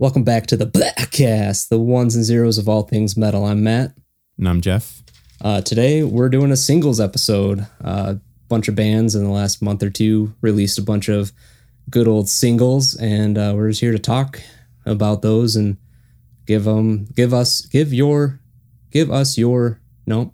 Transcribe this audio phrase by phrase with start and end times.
[0.00, 3.44] Welcome back to the Blackcast, the ones and zeros of all things metal.
[3.44, 3.96] I'm Matt.
[4.38, 5.02] And I'm Jeff.
[5.40, 7.66] Uh, today we're doing a singles episode.
[7.80, 8.14] A uh,
[8.48, 11.32] bunch of bands in the last month or two released a bunch of
[11.90, 14.40] good old singles, and uh, we're just here to talk
[14.86, 15.78] about those and
[16.46, 18.38] give them, give us, give your,
[18.92, 20.32] give us your, no,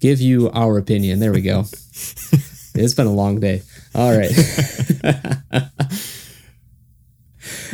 [0.00, 1.18] give you our opinion.
[1.18, 1.60] There we go.
[2.74, 3.60] it's been a long day.
[3.94, 4.32] All right.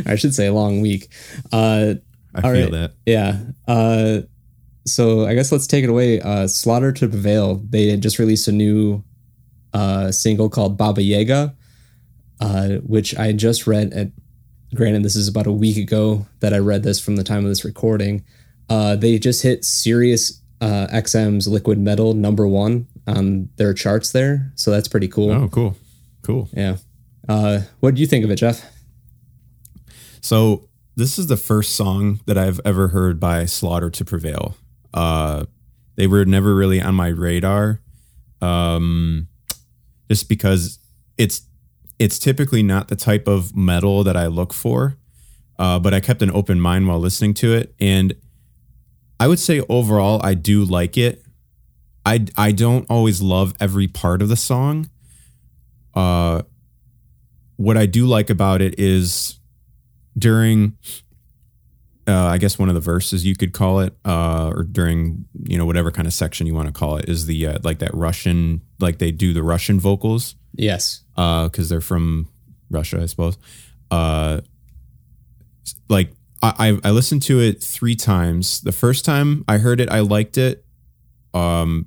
[0.04, 1.08] I should say a long week.
[1.52, 1.94] Uh,
[2.34, 2.70] I feel right.
[2.72, 2.92] that.
[3.06, 3.38] Yeah.
[3.66, 4.22] Uh,
[4.86, 6.20] so I guess let's take it away.
[6.20, 7.56] Uh, Slaughter to Prevail.
[7.56, 9.02] They just released a new
[9.72, 11.54] uh, single called Baba Yaga,
[12.40, 13.92] uh, which I just read.
[13.92, 14.12] At
[14.74, 17.48] granted, this is about a week ago that I read this from the time of
[17.48, 18.24] this recording.
[18.68, 24.52] Uh, they just hit Sirius uh, XM's Liquid Metal number one on their charts there,
[24.54, 25.30] so that's pretty cool.
[25.30, 25.76] Oh, cool,
[26.22, 26.48] cool.
[26.52, 26.76] Yeah.
[27.28, 28.64] Uh, what do you think of it, Jeff?
[30.20, 34.56] So this is the first song that I've ever heard by Slaughter to Prevail.
[34.94, 35.44] Uh,
[35.96, 37.80] they were never really on my radar,
[38.40, 39.28] um,
[40.08, 40.78] just because
[41.18, 41.42] it's
[41.98, 44.96] it's typically not the type of metal that I look for.
[45.58, 48.14] Uh, but I kept an open mind while listening to it, and
[49.18, 51.24] I would say overall I do like it.
[52.04, 54.90] I I don't always love every part of the song.
[55.94, 56.42] Uh,
[57.56, 59.40] what I do like about it is
[60.16, 60.76] during
[62.08, 65.58] uh, I guess one of the verses you could call it, uh, or during you
[65.58, 67.92] know whatever kind of section you want to call it, is the uh, like that
[67.94, 70.36] Russian, like they do the Russian vocals.
[70.54, 72.28] Yes, because uh, they're from
[72.70, 73.38] Russia, I suppose.
[73.90, 74.40] Uh,
[75.88, 78.60] like I I listened to it three times.
[78.60, 80.64] The first time I heard it, I liked it.
[81.34, 81.86] Um,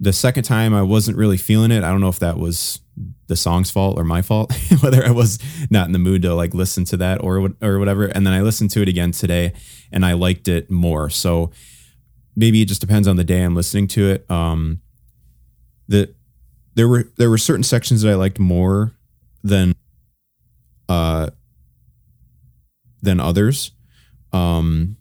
[0.00, 1.82] the second time I wasn't really feeling it.
[1.82, 2.80] I don't know if that was
[3.26, 5.38] the song's fault or my fault, whether I was
[5.70, 8.06] not in the mood to like listen to that or or whatever.
[8.06, 9.52] And then I listened to it again today,
[9.92, 11.10] and I liked it more.
[11.10, 11.50] So
[12.36, 14.30] maybe it just depends on the day I'm listening to it.
[14.30, 14.80] Um,
[15.88, 16.14] the
[16.74, 18.92] there were there were certain sections that I liked more
[19.42, 19.74] than
[20.88, 21.30] uh
[23.02, 23.72] than others.
[24.32, 24.97] Um,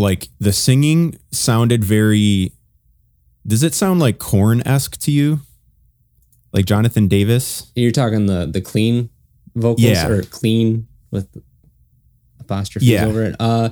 [0.00, 2.52] like the singing sounded very
[3.46, 5.40] does it sound like Korn-esque to you?
[6.52, 7.70] Like Jonathan Davis?
[7.74, 9.10] You're talking the the clean
[9.54, 10.08] vocals yeah.
[10.08, 11.28] or clean with
[12.40, 13.04] apostrophes yeah.
[13.04, 13.36] over it.
[13.38, 13.70] Uh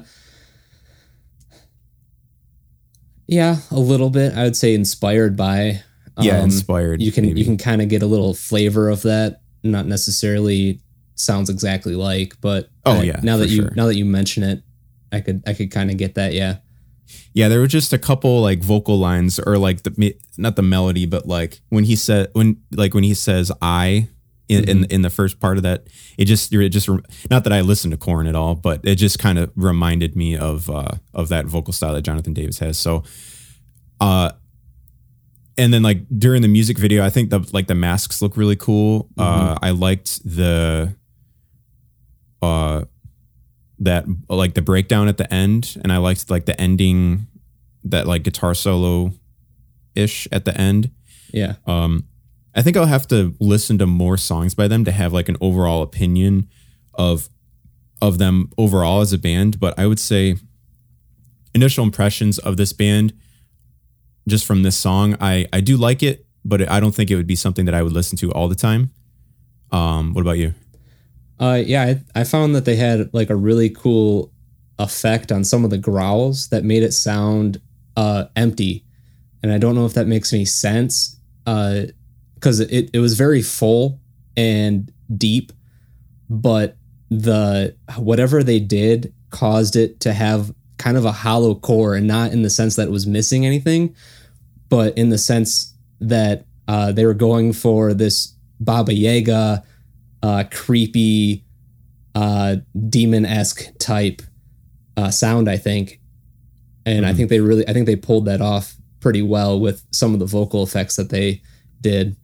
[3.27, 4.35] yeah, a little bit.
[4.35, 5.83] I would say inspired by.
[6.17, 7.03] Um, yeah, inspired.
[7.03, 7.41] You can maybe.
[7.41, 9.43] you can kind of get a little flavor of that.
[9.63, 10.81] Not necessarily
[11.15, 13.21] sounds exactly like, but oh I, yeah.
[13.23, 13.73] Now that you sure.
[13.77, 14.63] now that you mention it,
[15.13, 16.33] I could I could kind of get that.
[16.33, 16.59] Yeah.
[17.33, 21.07] Yeah, there were just a couple like vocal lines or like the not the melody,
[21.07, 24.09] but like when he said when like when he says I
[24.49, 24.71] in, mm-hmm.
[24.71, 25.87] in in the first part of that,
[26.17, 26.89] it just it just
[27.31, 30.37] not that I listened to Korn at all, but it just kind of reminded me
[30.37, 32.79] of uh of that vocal style that Jonathan Davis has.
[32.79, 33.05] So,
[34.01, 34.33] uh,
[35.57, 38.57] and then like during the music video, I think the like the masks look really
[38.57, 39.09] cool.
[39.17, 39.49] Uh, mm-hmm.
[39.53, 40.95] Uh, I liked the
[42.43, 42.85] uh
[43.81, 47.27] that like the breakdown at the end, and I liked like the ending,
[47.85, 49.13] that like guitar solo
[49.95, 50.91] ish at the end.
[51.33, 51.55] Yeah.
[51.67, 52.05] Um,
[52.55, 55.37] I think I'll have to listen to more songs by them to have like an
[55.41, 56.49] overall opinion
[56.95, 57.29] of
[58.01, 59.61] of them overall as a band.
[59.61, 60.37] But I would say
[61.55, 63.13] initial impressions of this band,
[64.29, 67.27] just from this song, I I do like it, but I don't think it would
[67.27, 68.91] be something that I would listen to all the time.
[69.71, 70.55] Um, what about you?
[71.41, 71.83] Uh, yeah,
[72.15, 74.33] I, I found that they had like a really cool
[74.79, 77.61] effect on some of the growls that made it sound
[77.97, 78.85] uh, empty,
[79.43, 81.17] and I don't know if that makes any sense.
[81.45, 84.01] Because uh, it it was very full
[84.37, 85.53] and deep,
[86.29, 86.77] but
[87.11, 92.33] the whatever they did caused it to have kind of a hollow core, and not
[92.33, 93.95] in the sense that it was missing anything,
[94.69, 99.65] but in the sense that uh, they were going for this Baba Yaga
[100.23, 101.45] uh, creepy,
[102.15, 102.57] uh,
[102.89, 104.23] demon esque type
[104.97, 105.49] uh, sound.
[105.49, 106.01] I think,
[106.87, 107.17] and mm I hmm.
[107.17, 110.27] think they really, I think they pulled that off pretty well with some of the
[110.27, 111.43] vocal effects that they
[111.81, 112.17] did.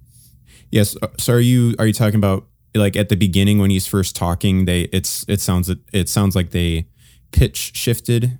[0.71, 0.97] Yes.
[1.01, 4.17] Uh, so are you are you talking about like at the beginning when he's first
[4.17, 4.65] talking?
[4.65, 6.87] They it's it sounds it sounds like they
[7.33, 8.39] pitch shifted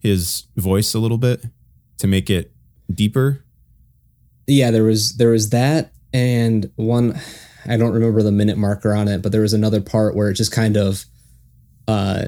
[0.00, 1.44] his voice a little bit
[1.98, 2.52] to make it
[2.92, 3.44] deeper.
[4.46, 7.18] Yeah, there was there was that and one
[7.66, 10.34] I don't remember the minute marker on it, but there was another part where it
[10.34, 11.04] just kind of
[11.86, 12.26] uh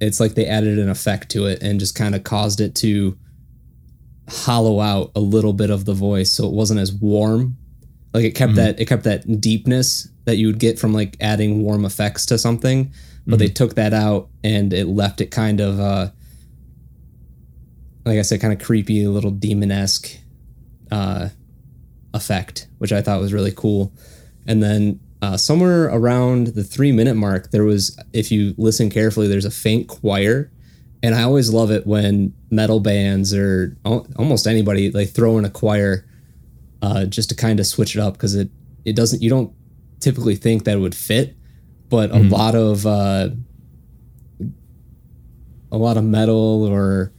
[0.00, 3.16] it's like they added an effect to it and just kind of caused it to
[4.28, 7.56] hollow out a little bit of the voice so it wasn't as warm.
[8.14, 11.62] Like it kept that it kept that deepness that you would get from like adding
[11.62, 12.92] warm effects to something,
[13.26, 16.10] but they took that out and it left it kind of uh
[18.04, 20.16] like I said, kind of creepy, a little demon esque
[20.90, 21.28] uh
[22.14, 23.92] effect, which I thought was really cool.
[24.46, 29.28] And then uh, somewhere around the three minute mark, there was, if you listen carefully,
[29.28, 30.50] there's a faint choir.
[31.02, 35.50] And I always love it when metal bands or almost anybody they throw in a
[35.50, 36.04] choir
[36.82, 38.50] uh, just to kind of switch it up because it
[38.84, 39.52] it doesn't you don't
[40.00, 41.36] typically think that it would fit,
[41.88, 43.28] but a lot of uh,
[45.70, 47.12] a lot of metal or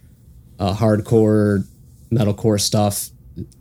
[0.60, 1.66] uh, hardcore
[2.12, 3.10] metalcore stuff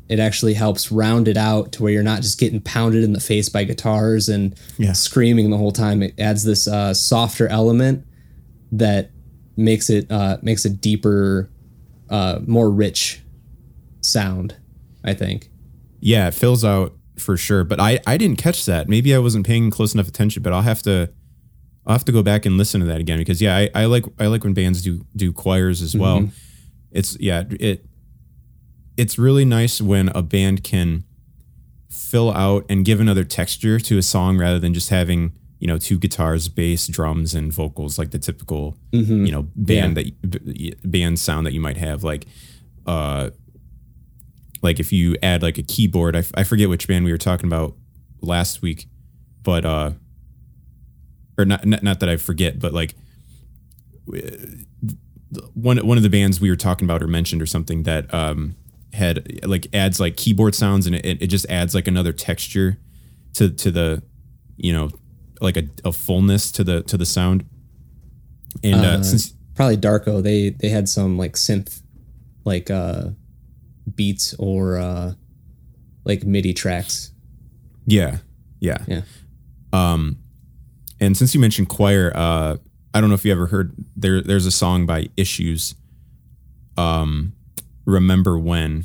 [0.08, 3.20] it actually helps round it out to where you're not just getting pounded in the
[3.20, 4.92] face by guitars and Yeah.
[4.92, 6.02] screaming the whole time.
[6.02, 8.06] It adds this uh, softer element
[8.72, 9.10] that
[9.56, 11.50] makes it uh, makes a deeper,
[12.08, 13.20] uh, more rich
[14.00, 14.56] sound.
[15.04, 15.48] I think.
[16.00, 17.64] Yeah, it fills out for sure.
[17.64, 18.88] But I, I didn't catch that.
[18.88, 21.10] Maybe I wasn't paying close enough attention, but I'll have to
[21.86, 24.04] I'll have to go back and listen to that again because yeah, I, I like
[24.18, 26.28] I like when bands do do choirs as well.
[26.90, 27.84] It's yeah, it
[28.98, 31.04] it's really nice when a band can
[31.88, 35.78] fill out and give another texture to a song rather than just having you know
[35.78, 38.76] two guitars, bass, drums, and vocals like the typical
[39.26, 42.04] you know band that b- band sound that you might have.
[42.04, 42.26] Like
[42.86, 43.30] uh
[44.62, 47.18] like if you add like a keyboard I, f- I forget which band we were
[47.18, 47.76] talking about
[48.20, 48.88] last week
[49.44, 49.92] but uh
[51.38, 52.94] or not not, not that I forget but like
[55.54, 58.56] one one of the bands we were talking about or mentioned or something that um
[58.98, 62.78] had like adds like keyboard sounds and it, it just adds like another texture
[63.34, 64.02] to to the
[64.56, 64.90] you know
[65.40, 67.44] like a, a fullness to the to the sound
[68.62, 70.22] and uh, Uh, since Probably Darko.
[70.22, 71.82] They they had some like synth,
[72.44, 73.08] like uh,
[73.92, 75.14] beats or uh,
[76.04, 77.10] like MIDI tracks.
[77.84, 78.18] Yeah,
[78.60, 79.00] yeah, Yeah.
[79.72, 80.18] Um,
[81.00, 82.58] and since you mentioned choir, uh,
[82.94, 84.22] I don't know if you ever heard there.
[84.22, 85.74] There's a song by Issues.
[86.76, 87.32] Um,
[87.88, 88.84] remember when?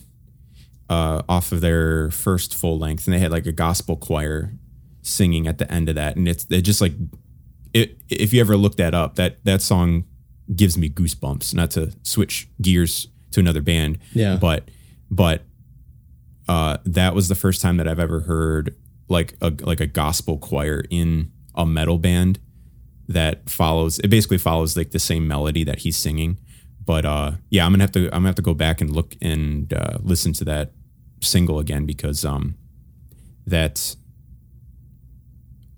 [0.90, 4.54] Uh, off of their first full length, and they had like a gospel choir
[5.02, 6.94] singing at the end of that, and it's it just like
[7.74, 7.98] it.
[8.10, 10.04] If you ever look that up, that that song
[10.56, 11.56] gives me goosebumps.
[11.56, 14.36] Not to switch gears to another band, Yeah.
[14.36, 14.70] but
[15.10, 15.44] but
[16.48, 18.76] uh, that was the first time that I've ever heard
[19.08, 22.40] like a like a gospel choir in a metal band
[23.08, 26.38] that follows it basically follows like the same melody that he's singing.
[26.86, 29.16] But uh, yeah, I'm gonna have to I'm gonna have to go back and look
[29.22, 30.72] and uh, listen to that
[31.22, 32.56] single again because um
[33.48, 33.96] that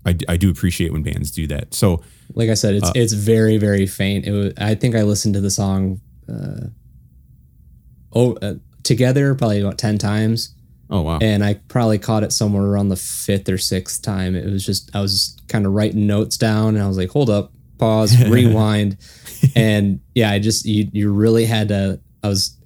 [0.04, 1.74] I, I do appreciate when bands do that.
[1.74, 2.02] So
[2.34, 4.26] Like I said, it's it's very very faint.
[4.26, 6.68] It was, I think I listened to the song uh,
[8.12, 10.54] oh uh, together probably about ten times,
[10.90, 14.34] oh wow and I probably caught it somewhere around the fifth or sixth time.
[14.34, 17.30] It was just I was kind of writing notes down, and I was like, hold
[17.30, 18.96] up, pause, rewind,
[19.56, 21.98] and yeah, I just you you really had to.
[22.22, 22.56] I was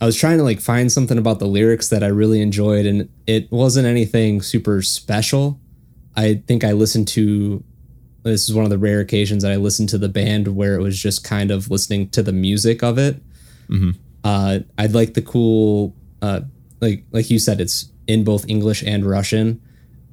[0.00, 3.08] I was trying to like find something about the lyrics that I really enjoyed, and
[3.26, 5.58] it wasn't anything super special.
[6.16, 7.64] I think I listened to
[8.22, 10.82] this is one of the rare occasions that I listened to the band where it
[10.82, 13.22] was just kind of listening to the music of it.
[14.22, 16.42] Uh, I like the cool, uh,
[16.82, 19.62] like like you said, it's in both English and Russian,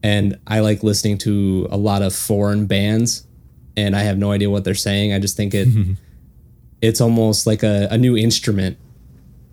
[0.01, 3.26] and I like listening to a lot of foreign bands,
[3.77, 5.13] and I have no idea what they're saying.
[5.13, 5.67] I just think it,
[6.81, 8.77] it's almost like a, a new instrument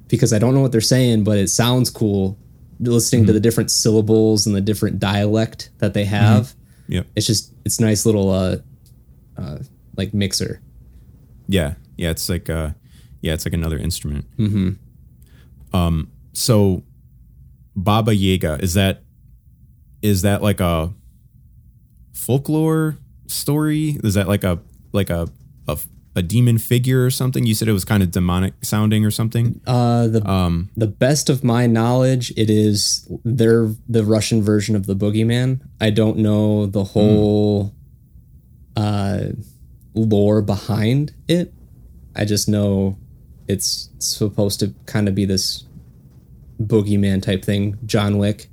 [0.09, 2.39] because I don't know what they're saying, but it sounds cool.
[2.81, 6.55] Listening to the different syllables and the different dialect that they have
[6.89, 8.57] Yeah, it's just it's nice little uh
[9.39, 9.59] uh
[9.97, 10.61] like mixer
[11.47, 12.71] Yeah, yeah, it's like uh,
[13.21, 14.25] yeah, it's like another instrument.
[14.37, 15.77] Mm-hmm.
[15.77, 16.83] Um, so
[17.77, 19.03] Baba Yaga is that
[20.03, 20.93] is that like a
[22.13, 22.99] folklore
[23.35, 23.99] story?
[24.05, 24.59] Is that like a
[24.93, 25.29] like a
[25.69, 25.79] a,
[26.17, 27.45] a demon figure or something?
[27.47, 29.61] You said it was kind of demonic sounding or something.
[29.67, 34.87] uh the Um, the best of my knowledge it is they're the russian version of
[34.87, 37.75] the boogeyman i don't know the whole
[38.77, 39.21] uh
[39.95, 41.53] lore behind it
[42.17, 42.99] i just know
[43.49, 45.65] it's supposed to kind of be this
[46.61, 48.49] boogeyman type thing john wick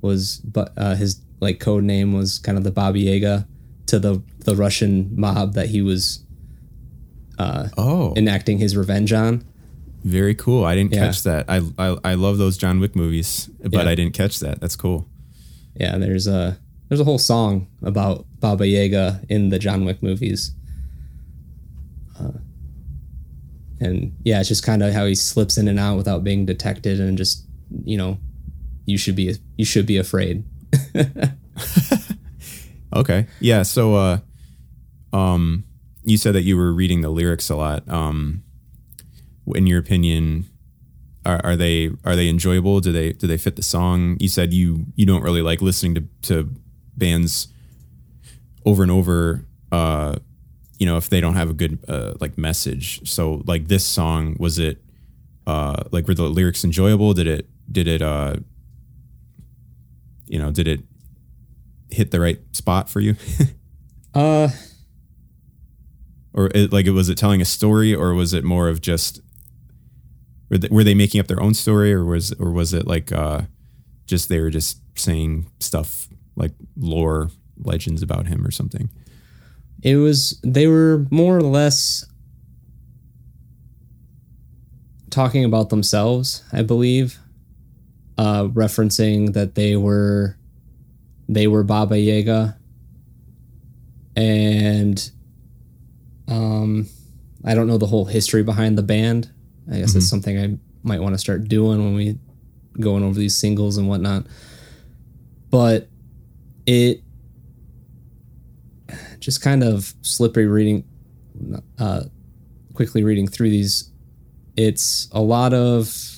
[0.00, 3.46] was but uh, his like code name was kind of the baba yaga
[3.88, 6.24] to the the russian mob that he was
[7.38, 9.44] oh, enacting his revenge on
[10.04, 10.64] very cool.
[10.64, 11.06] I didn't Yeah.
[11.06, 11.44] catch that.
[11.48, 13.90] I, I I love those John Wick movies, but Yeah.
[13.90, 14.60] I didn't catch that.
[14.60, 15.08] That's cool.
[15.74, 20.52] Yeah, there's a there's a whole song about Baba Yaga in the John Wick movies.
[22.18, 22.38] Uh,
[23.80, 27.00] and yeah, it's just kind of how he slips in and out without being detected
[27.00, 27.44] and just,
[27.84, 28.18] you know,
[28.86, 30.44] you should be you should be afraid.
[32.94, 33.26] Okay.
[33.40, 33.62] Yeah.
[33.62, 34.18] So, uh,
[35.12, 35.64] um,
[36.04, 37.88] you said that you were reading the lyrics a lot.
[37.88, 38.42] Um,
[39.54, 40.46] in your opinion,
[41.24, 42.80] are, are they are they enjoyable?
[42.80, 44.16] Do they do they fit the song?
[44.20, 46.54] You said you you don't really like listening to to
[46.96, 47.48] bands
[48.64, 49.44] over and over.
[49.70, 50.16] Uh,
[50.78, 53.08] you know, if they don't have a good uh, like message.
[53.08, 54.82] So, like this song, was it
[55.46, 57.12] uh, like were the lyrics enjoyable?
[57.14, 58.36] Did it did it uh,
[60.26, 60.80] you know did it
[61.90, 63.16] hit the right spot for you?
[64.14, 64.48] Uh,
[66.32, 69.20] or it, like was it telling a story or was it more of just
[70.48, 73.12] were they, were they making up their own story or was or was it like
[73.12, 73.42] uh
[74.06, 78.88] just they were just saying stuff like lore legends about him or something
[79.82, 82.04] it was they were more or less
[85.10, 87.18] talking about themselves, I believe,
[88.16, 90.37] uh, referencing that they were
[91.28, 92.56] they were Baba Yaga,
[94.16, 95.10] and
[96.26, 96.86] um,
[97.44, 99.30] I don't know the whole history behind the band.
[99.70, 99.96] I guess Mhm.
[99.96, 102.18] it's something I might want to start doing when we
[102.80, 104.26] going over these singles and whatnot.
[105.50, 105.88] But
[106.66, 107.02] it
[109.20, 110.84] just kind of slippery reading,
[111.78, 112.04] uh,
[112.74, 113.90] quickly reading through these.
[114.56, 116.14] It's a lot of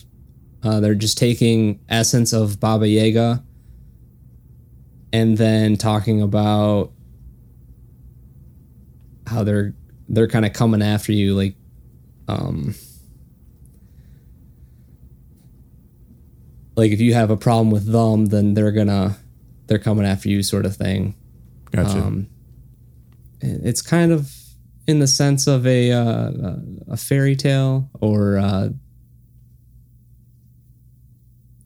[0.62, 3.42] uh, they're just taking essence of Baba Yaga
[5.12, 6.92] and then talking about
[9.26, 9.74] how they're
[10.08, 11.54] they're kind of coming after you like
[12.28, 12.74] um
[16.76, 19.16] like if you have a problem with them then they're gonna
[19.66, 21.14] they're coming after you sort of thing.
[21.70, 21.98] Gotcha.
[21.98, 22.26] Um,
[23.40, 24.32] it's kind of
[24.88, 28.68] in the sense of a uh, a- a fairy tale or uh,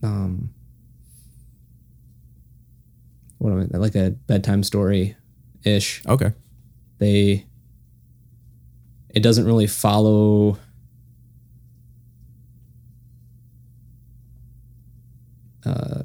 [0.02, 0.52] um,
[3.44, 5.16] what am I like a bedtime story
[5.64, 6.02] ish.
[6.06, 6.32] okay
[6.98, 7.44] They
[9.10, 10.56] it doesn't really follow
[15.66, 16.02] uh,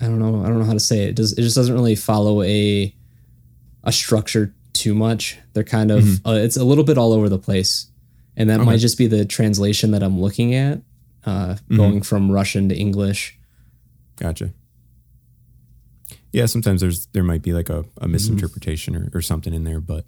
[0.00, 0.42] I don't know.
[0.44, 1.08] I don't know how to say it.
[1.10, 2.94] It, does, it just doesn't really follow a
[3.84, 5.38] a structure too much.
[5.54, 7.86] They're kind of uh, it's a little bit all over the place,
[8.36, 8.66] and that Okay.
[8.66, 10.82] might just be the translation that I'm looking at,
[11.24, 13.37] uh, going from Russian to English.
[14.18, 14.52] Gotcha
[16.32, 19.80] yeah sometimes there's there might be like a, a misinterpretation or, or something in there
[19.80, 20.04] but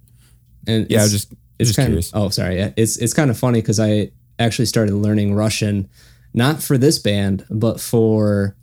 [0.67, 2.57] And yeah I was just it's just kind curious Of, oh, sorry.
[2.57, 5.91] Yeah, it's it's kind of funny because I actually started learning Russian,
[6.33, 8.57] not for this band, but for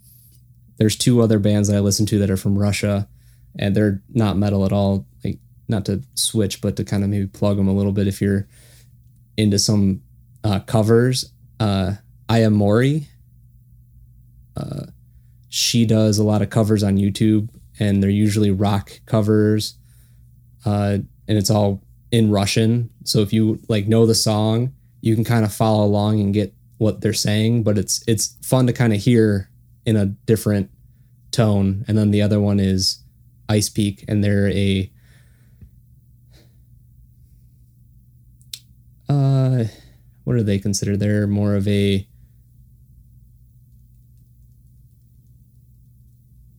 [0.77, 3.07] there's two other bands that I listen to that are from Russia,
[3.59, 5.05] and they're not metal at all.
[5.23, 5.37] Like
[5.67, 8.47] not to switch, but to kind of maybe plug them a little bit if you're
[9.37, 10.01] into some
[10.43, 11.31] uh, covers.
[11.59, 11.93] Uh,
[12.29, 13.07] Aya Mori.
[14.55, 14.87] Uh,
[15.49, 17.49] she does a lot of covers on YouTube,
[17.79, 19.77] and they're usually rock covers,
[20.65, 22.89] uh, and it's all in Russian.
[23.03, 26.53] So if you like know the song, you can kind of follow along and get
[26.77, 29.49] what they're saying, but it's it's fun to kind of hear
[29.85, 30.69] in a different
[31.31, 31.85] tone.
[31.87, 32.99] And then the other one is
[33.49, 34.91] IC3PEAK and they're a
[39.09, 39.63] uh
[40.23, 40.99] what are they considered?
[40.99, 42.05] They're more of a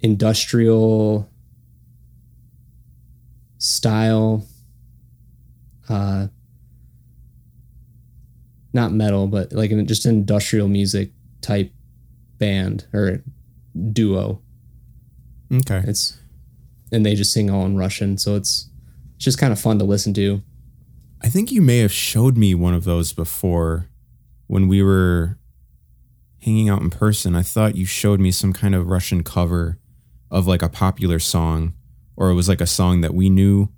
[0.00, 1.28] industrial
[3.58, 4.46] style
[5.88, 6.28] uh
[8.72, 11.72] not metal but like an, just an industrial music type
[12.38, 13.22] band or
[13.92, 14.40] duo.
[15.52, 15.82] Okay.
[15.86, 16.18] It's
[16.92, 18.68] and they just sing all in russian so it's
[19.16, 20.42] it's just kind of fun to listen to.
[21.20, 23.88] I think you may have showed me one of those before
[24.46, 25.38] when we were
[26.40, 27.34] hanging out in person.
[27.34, 29.78] I thought you showed me some kind of Russian cover
[30.30, 31.74] of like a popular song,
[32.16, 33.68] or it was like a song that we knew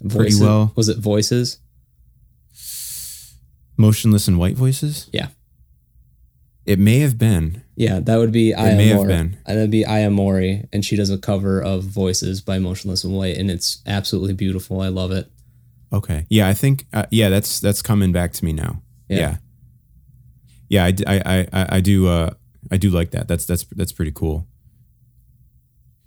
[0.00, 0.72] pretty Voices- well.
[0.76, 1.58] was it voices
[3.76, 5.08] Motionless in White Voices?
[5.12, 5.28] Yeah.
[6.66, 7.62] It may have been.
[7.76, 9.36] yeah that would be Aya may have been.
[9.44, 13.12] Uh, that'd be Aya Mori and she does a cover of voices by Motionless in
[13.12, 15.30] White and it's absolutely beautiful i love it
[15.92, 16.26] Okay.
[16.28, 18.82] Yeah, I think uh, yeah, that's that's coming back to me now.
[19.08, 19.18] Yeah.
[19.18, 19.36] Yeah.
[20.68, 22.30] Yeah, I, I, I- I- I do uh
[22.72, 23.28] I do like that.
[23.28, 24.48] That's that's that's pretty cool.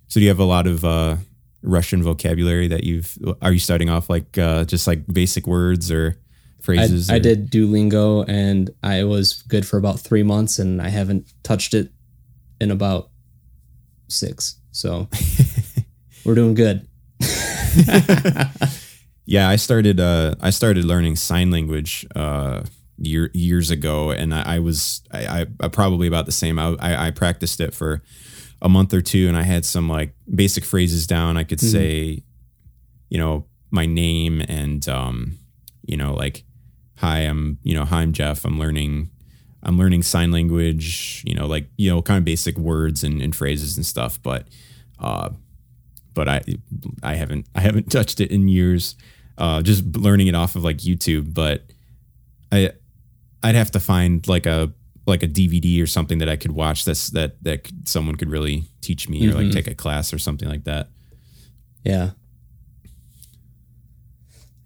[0.08, 1.16] So do you have a lot of uh
[1.62, 6.18] Russian vocabulary that you've are you starting off like uh just like basic words or
[6.60, 7.10] phrases?
[7.10, 11.32] I or- did Duolingo and I was good for about three months and I haven't
[11.42, 11.92] touched it
[12.60, 13.10] in about
[14.08, 14.56] six.
[14.72, 15.08] So
[16.24, 16.86] we're doing good.
[19.30, 22.62] Yeah, I started uh I started learning sign language uh
[22.96, 26.58] year, years ago, and I, I was I, I probably about the same.
[26.58, 28.02] I, I, I practiced it for
[28.60, 31.36] a month or two, and I had some like basic phrases down.
[31.36, 31.70] I could Mhm.
[31.72, 32.22] say,
[33.08, 35.38] you know, my name and um,
[35.86, 36.44] you know, like,
[36.96, 38.44] hi, I'm you know, hi, I'm Jeff.
[38.44, 39.10] I'm learning.
[39.62, 43.34] I'm learning sign language, you know, like, you know, kind of basic words and, and
[43.34, 44.22] phrases and stuff.
[44.22, 44.46] But,
[45.00, 45.30] uh,
[46.14, 46.42] but I,
[47.02, 48.94] I haven't, I haven't touched it in years.
[49.36, 51.34] Uh, just learning it off of like YouTube.
[51.34, 51.64] But
[52.52, 52.70] I,
[53.42, 54.72] I'd have to find like a,
[55.08, 58.64] like a DVD or something that I could watch that's that, that someone could really
[58.80, 59.52] teach me or like Mhm.
[59.52, 60.90] take a class or something like that.
[61.84, 62.10] Yeah.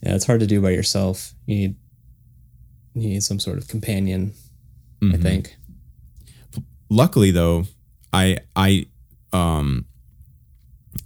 [0.02, 1.34] Yeah, it's hard to do by yourself.
[1.46, 1.76] You need
[2.94, 4.34] you need some sort of companion,
[5.00, 5.22] I Mhm.
[5.22, 5.56] think.
[6.90, 7.64] luckily though
[8.12, 8.84] i i
[9.32, 9.86] um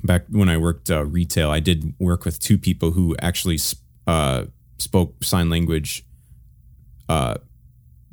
[0.03, 3.57] back when i worked uh, retail i did work with two people who actually
[4.09, 4.45] uh
[4.79, 6.05] spoke sign language
[7.09, 7.37] uh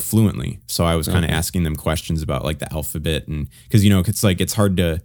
[0.03, 1.37] fluently so i was kind of Okay.
[1.37, 4.77] asking them questions about like the alphabet and because you know it's like it's hard
[4.77, 5.01] to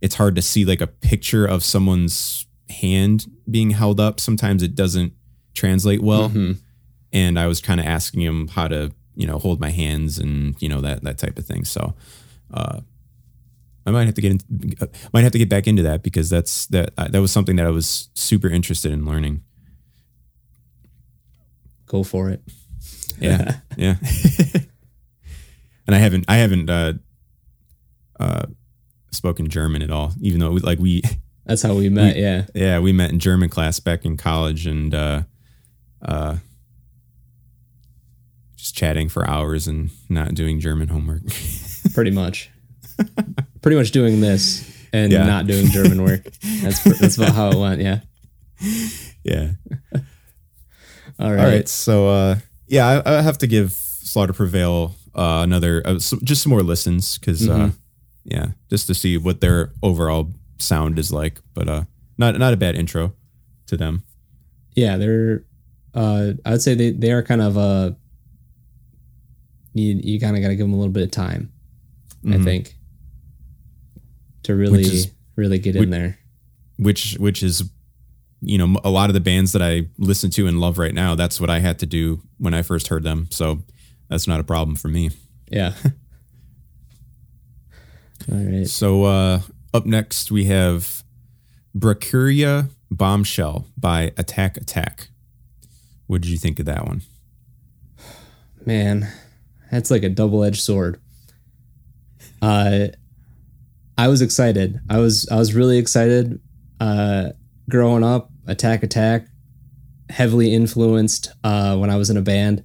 [0.00, 4.74] it's hard to see like a picture of someone's hand being held up sometimes it
[4.74, 5.12] doesn't
[5.54, 6.58] translate well Mhm.
[7.12, 10.56] and I was kind of asking him how to, you know, hold my hands and
[10.60, 11.64] you know that that type of thing.
[11.64, 11.94] So,
[12.52, 12.80] uh,
[13.86, 14.40] I might have to get in,
[15.12, 17.66] might have to get back into that because that's that uh, that was something that
[17.66, 19.42] I was super interested in learning.
[21.86, 22.42] go for it.
[23.20, 23.96] Yeah, yeah.
[25.86, 26.94] and I haven't I haven't uh,
[28.18, 28.46] uh,
[29.10, 31.02] spoken German at all, even though like we
[31.46, 32.46] That's how we met, yeah.
[32.54, 35.22] yeah we met in German class back in college and uh,
[36.02, 36.36] uh,
[38.56, 41.20] just chatting for hours and not doing German homework.
[41.94, 42.50] Pretty much.
[43.60, 45.26] Pretty much doing this and Yeah.
[45.26, 46.24] not doing German work.
[46.62, 48.00] That's pr- that's about how it went, yeah.
[49.22, 49.50] yeah.
[51.18, 51.40] All right.
[51.40, 51.68] All right.
[51.68, 56.42] So uh, yeah, I, I have to give Slaughter Prevail uh, another uh, so just
[56.42, 57.72] some more listens because uh, Mhm.
[58.24, 61.40] yeah, just to see what their overall sound is like.
[61.54, 61.84] But uh,
[62.18, 63.14] not not a bad intro
[63.66, 64.02] to them.
[64.74, 65.44] Yeah, they're
[65.94, 67.92] uh I would say they they are kind of uh
[69.74, 71.52] you you kind of got to give them a little bit of time,
[72.26, 72.44] I Mhm.
[72.44, 72.76] think.
[74.44, 76.18] To really is- really get which- in there.
[76.76, 77.62] Which which is
[78.46, 81.14] you know a lot of the bands that I listen to and love right now.
[81.14, 83.28] That's what I had to do when I first heard them.
[83.30, 83.62] So
[84.08, 85.10] that's not a problem for me.
[85.50, 85.74] Yeah.
[88.30, 88.66] All right.
[88.66, 89.40] So uh,
[89.72, 91.02] up next we have
[91.76, 95.08] Brachyura Bombshell by Attack Attack.
[96.06, 97.02] What did you think of that one?
[98.64, 99.08] Man,
[99.70, 101.00] that's like a double-edged sword.
[102.40, 102.88] Uh
[103.96, 104.80] I was excited.
[104.88, 106.40] I was I was really excited
[106.80, 107.30] uh
[107.68, 109.26] growing up, Attack Attack
[110.10, 112.64] heavily influenced uh when I was in a band.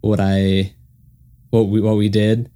[0.00, 0.74] What I
[1.50, 2.50] what we what we did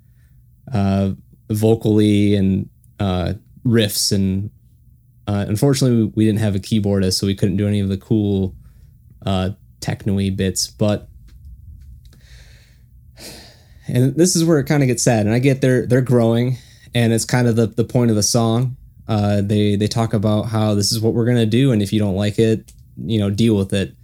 [0.72, 1.12] uh
[1.50, 2.68] vocally and
[3.00, 4.50] uh riffs and
[5.26, 8.54] uh unfortunately we, didn't have a keyboardist so we couldn't do any of the cool
[9.26, 11.08] uh techno-y bits but
[13.88, 16.56] and this is where it kind of gets sad and i get they're they're growing
[16.94, 18.76] and it's kind of the, the point of the song
[19.08, 21.98] uh, they they talk about how this is what we're gonna do and if you
[21.98, 22.72] don't like it
[23.04, 23.94] you know deal with it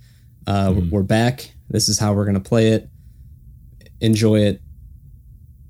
[0.47, 0.91] uh, Mhm.
[0.91, 2.89] we're back this is how we're gonna play it
[4.01, 4.61] enjoy it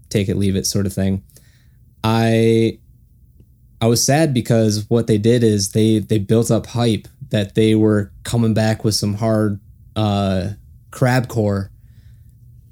[0.09, 1.23] take it leave it sort of thing
[2.05, 2.79] i
[3.81, 7.75] i was sad because what they did is they they built up hype that they
[7.75, 9.61] were coming back with some hard
[9.97, 10.51] uh
[10.91, 11.69] crabcore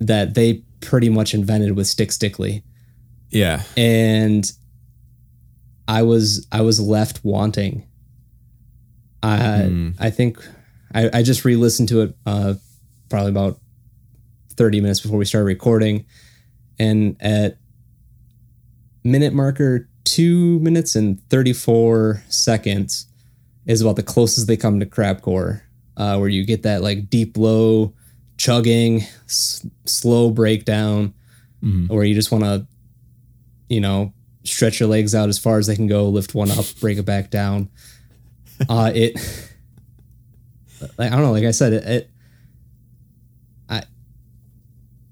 [0.00, 2.62] that they pretty much invented with Stick Stickly.
[3.30, 3.62] Yeah.
[3.76, 4.50] And
[5.88, 7.86] I was I was left wanting.
[9.22, 9.90] I Hmm.
[9.98, 10.38] I think
[10.94, 12.54] I, I just re-listened to it uh,
[13.08, 13.58] probably about
[14.56, 16.04] 30 minutes before we started recording.
[16.78, 17.58] And at
[19.04, 23.06] minute marker two minutes and 34 seconds
[23.66, 25.62] is about the closest they come to crabcore,
[25.96, 27.92] uh, where you get that like deep low
[28.38, 31.12] chugging, s- slow breakdown,
[31.64, 31.88] Mhm.
[31.88, 32.66] where you just want to,
[33.68, 34.12] you know,
[34.46, 37.04] stretch your legs out as far as they can go, lift one up, break it
[37.04, 37.68] back down.
[38.70, 39.12] Uh, it,
[40.96, 42.10] like, I don't know, like I said, it, it,
[43.68, 43.82] I,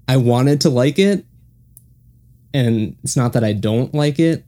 [0.07, 1.27] I wanted to like it,
[2.55, 4.43] and it's not that I don't like it,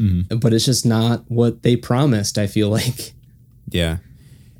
[0.00, 0.40] Mhm.
[0.40, 2.38] but it's just not what they promised.
[2.38, 3.12] I feel like
[3.68, 3.98] Yeah.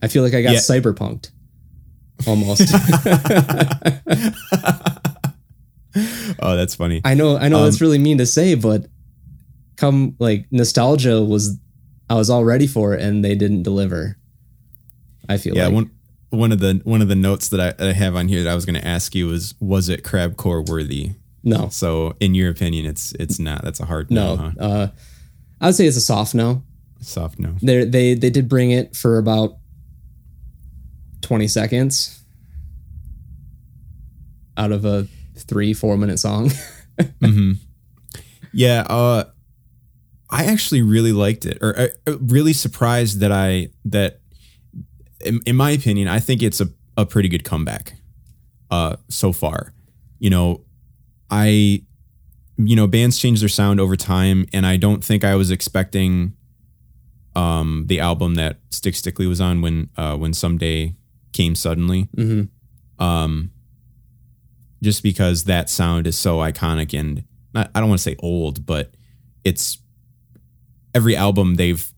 [0.02, 0.58] I feel like I got Yeah.
[0.60, 1.30] cyberpunked
[2.26, 2.60] almost.
[6.40, 7.00] oh, that's funny.
[7.04, 8.86] I know, I know Um, that's really mean to say, but
[9.76, 11.58] come like nostalgia was,
[12.08, 14.16] I was all ready for it, and they didn't deliver.
[15.28, 15.66] I feel yeah.
[15.66, 15.90] like One
[16.30, 18.54] one of the one of the notes that I, I have on here that I
[18.54, 21.12] was going to ask you was was it crabcore worthy?
[21.42, 23.62] No, So, in your opinion, it's it's not.
[23.62, 24.34] That's a hard no.
[24.34, 24.42] no.
[24.42, 24.52] huh?
[24.58, 24.88] Uh,
[25.60, 26.64] I would say it's a soft no.
[27.00, 27.54] Soft no.
[27.62, 29.56] They they they did bring it for about
[31.20, 32.20] twenty seconds
[34.56, 35.06] out of a
[35.36, 36.50] three four minute song.
[37.20, 37.52] hmm
[38.52, 39.24] Yeah, uh,
[40.30, 44.20] I actually really liked it, or uh, uh, really surprised that I that,
[45.24, 47.94] in, in my opinion, I think it's a a pretty good comeback,
[48.70, 49.74] uh, so far.
[50.18, 50.62] You know,
[51.30, 51.82] I,
[52.56, 56.32] you know, bands change their sound over time, and I don't think I was expecting,
[57.34, 60.94] um, the album that Stick Stickly was on when uh when someday
[61.32, 62.44] came suddenly hmm
[62.98, 63.50] um
[64.82, 68.66] just because that sound is so iconic and not, I don't want to say old,
[68.66, 68.94] but
[69.44, 69.78] it's
[70.94, 71.90] every album they've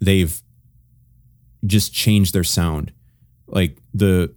[0.00, 0.40] they've
[1.66, 2.92] just changed their sound.
[3.46, 4.34] Like the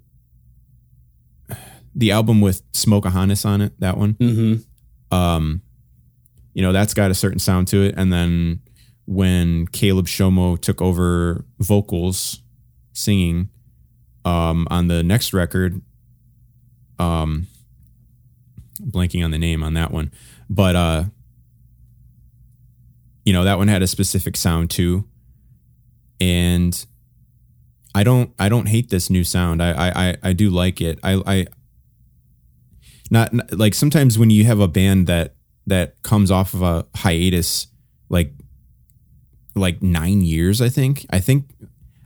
[1.96, 4.16] the album with Smokahontas on it, that one.
[4.20, 4.56] hmm
[5.16, 5.62] Um
[6.54, 8.60] you know, that's got a certain sound to it and then
[9.06, 12.42] when Caleb Shomo took over vocals
[12.94, 13.50] singing
[14.26, 15.82] um on the next record
[17.00, 17.48] um
[18.90, 20.12] blanking on the name on that one.
[20.50, 21.04] But uh
[23.26, 25.08] you know that one had a specific sound too.
[26.20, 26.86] And
[27.94, 29.62] i don't i don't hate this new sound.
[29.62, 31.00] I i i, do like it.
[31.04, 31.48] I i
[33.10, 35.36] not, not like sometimes when you have a band that
[35.68, 37.68] that comes off of a hiatus
[38.10, 38.34] like
[39.54, 41.54] like nine years i think i think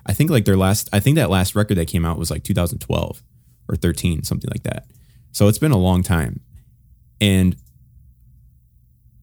[0.08, 2.44] i think like their last i think that last record that came out was like
[2.44, 3.24] 2012
[3.68, 4.86] or 13 something like that.
[5.32, 6.40] So it's been a long time
[7.22, 7.56] and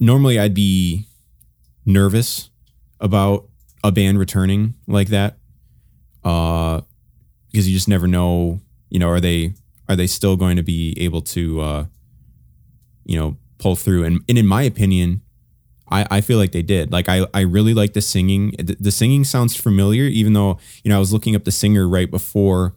[0.01, 1.07] normally I'd be
[1.85, 2.51] nervous
[3.01, 3.49] about
[3.85, 5.39] a band returning like that.
[6.25, 6.83] Uh
[7.51, 9.55] because you just never know, you know, are they
[9.89, 11.87] are they still going to be able to uh
[13.05, 15.23] you know, pull through and, and in my opinion,
[15.91, 16.91] I, I feel like they did.
[16.91, 18.53] Like I, I really like the singing.
[18.59, 21.87] The, the singing sounds familiar, even though, you know, I was looking up the singer
[21.89, 22.75] right before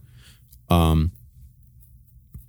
[0.69, 1.11] um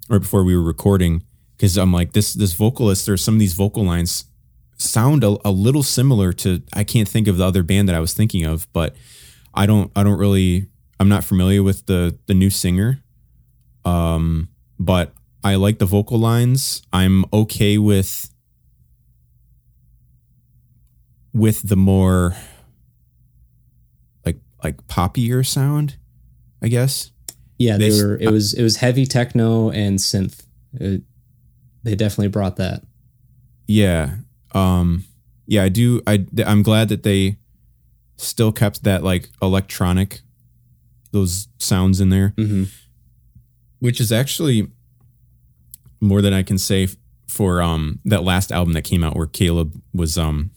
[0.09, 1.23] right before we were recording
[1.57, 4.25] because I'm like this this vocalist or some of these vocal lines
[4.79, 8.01] sound a, a little similar to I can't think of the other band that I
[8.01, 8.95] was thinking of, but
[9.55, 10.69] I don't I don't really
[11.01, 13.03] I'm not familiar with the the new singer.
[13.85, 16.83] Um but I like the vocal lines.
[16.93, 18.31] I'm okay with
[21.33, 22.35] with the more
[24.25, 25.97] like like poppier sound,
[26.63, 27.13] I guess.
[27.59, 28.17] Yeah, they They were.
[28.17, 30.41] It was it was heavy techno and synth.
[30.75, 31.03] It-
[31.87, 32.83] they definitely brought that.
[33.69, 34.17] Yeah.
[34.53, 35.05] Um
[35.47, 37.37] yeah, I do I I'm glad that they
[38.17, 40.21] still kept that like electronic
[41.13, 42.65] those sounds in there, hmm
[43.79, 44.69] which is actually
[46.01, 46.89] more than I can say
[47.29, 50.51] for um that last album that came out where Caleb was um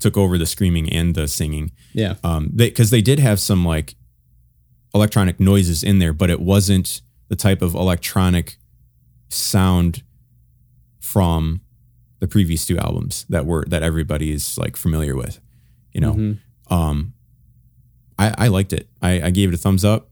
[0.00, 1.70] took over the screaming and the singing.
[1.92, 3.94] Yeah, Um they cuz they did have some like
[4.94, 8.56] electronic noises in there, but it wasn't the type of electronic
[9.30, 10.02] sound
[11.00, 11.60] from
[12.18, 15.40] the previous two albums that were that everybody is like familiar with.
[15.92, 16.38] You know, Mhm.
[16.68, 17.14] um,
[18.18, 18.88] I I liked it.
[19.00, 20.10] I, I gave it a thumbs up.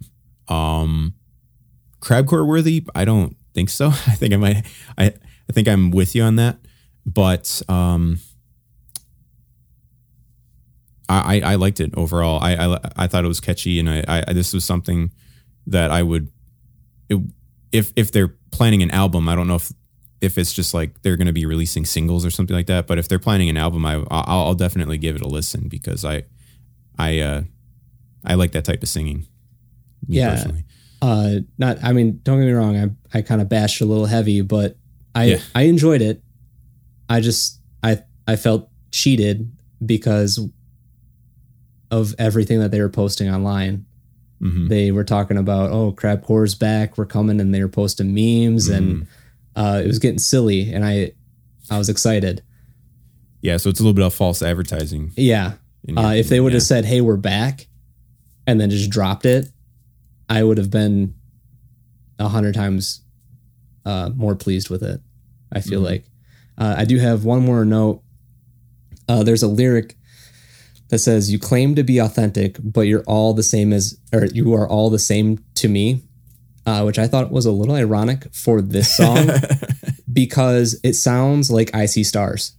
[0.49, 1.15] Um,
[2.01, 2.87] crabcore worthy?
[2.95, 3.89] I don't think so.
[4.07, 4.67] I think I might.
[4.97, 5.05] I
[5.49, 6.59] I think I'm with you on that.
[7.05, 8.19] But um,
[11.09, 12.39] I I, I liked it overall.
[12.43, 15.11] I, I I thought it was catchy, and I, I this was something
[15.67, 16.31] that I would.
[17.09, 17.19] It,
[17.73, 19.73] if if they're planning an album, I don't know if
[20.21, 22.87] if it's just like they're going to be releasing singles or something like that.
[22.89, 26.05] But if they're planning an album, I I'll, I'll definitely give it a listen because
[26.05, 26.25] I
[26.99, 27.43] I uh
[28.25, 29.27] I like that type of singing.
[30.07, 30.31] me Yeah.
[30.35, 30.65] personally.
[31.01, 31.79] uh, not.
[31.85, 32.77] I mean, don't get me wrong.
[32.77, 34.77] I I kind of bashed a little heavy, but
[35.15, 35.39] I Yeah.
[35.55, 36.23] I enjoyed it.
[37.09, 39.53] I just I I felt cheated
[39.87, 40.41] because
[41.91, 43.87] of everything that they were posting online.
[44.43, 44.69] Mhm.
[44.69, 49.03] They were talking about oh, Crabcore's back, we're coming, and they were posting memes, and
[49.03, 49.07] Mm.
[49.57, 51.13] uh, it was getting silly, and I
[51.71, 52.43] I was excited.
[53.43, 55.13] Yeah, so it's a little bit of false advertising.
[55.17, 55.55] Yeah,
[55.87, 56.67] your Uh, if they would have yeah.
[56.67, 57.67] said, "Hey, we're back,"
[58.47, 59.51] and then just dropped it,
[60.29, 61.15] I would have been
[62.19, 63.01] a hundred times
[63.85, 65.01] uh, more pleased with it.
[65.51, 65.85] I feel Mhm.
[65.85, 66.05] like
[66.59, 68.03] uh, I do have one more note.
[69.09, 69.97] Uh, there's a lyric
[70.89, 74.55] that says, "You claim to be authentic, but you're all the same as, or you
[74.55, 76.03] are all the same to me,"
[76.67, 79.29] uh, which I thought was a little ironic for this song
[80.13, 82.53] because it sounds like "I See Stars."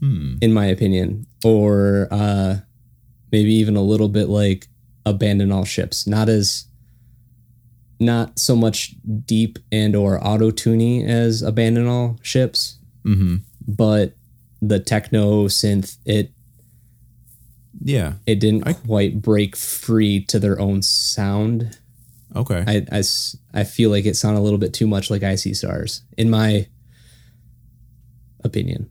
[0.00, 0.34] hmm.
[0.40, 2.56] in my opinion, or uh,
[3.30, 4.66] maybe even a little bit like
[5.06, 6.06] abandon all ships.
[6.06, 6.66] Not as
[8.00, 13.36] not so much deep and or auto tuny as abandon all ships, Mm-hmm.
[13.66, 14.14] but
[14.64, 16.30] the techno synth it
[17.82, 18.14] Yeah.
[18.26, 21.78] it didn't I- quite break free to their own sound.
[22.34, 22.64] Okay.
[22.66, 23.02] I
[23.52, 26.30] I feel like it sounded a little bit too much like I See Stars, in
[26.30, 26.66] my
[28.44, 28.88] opinion.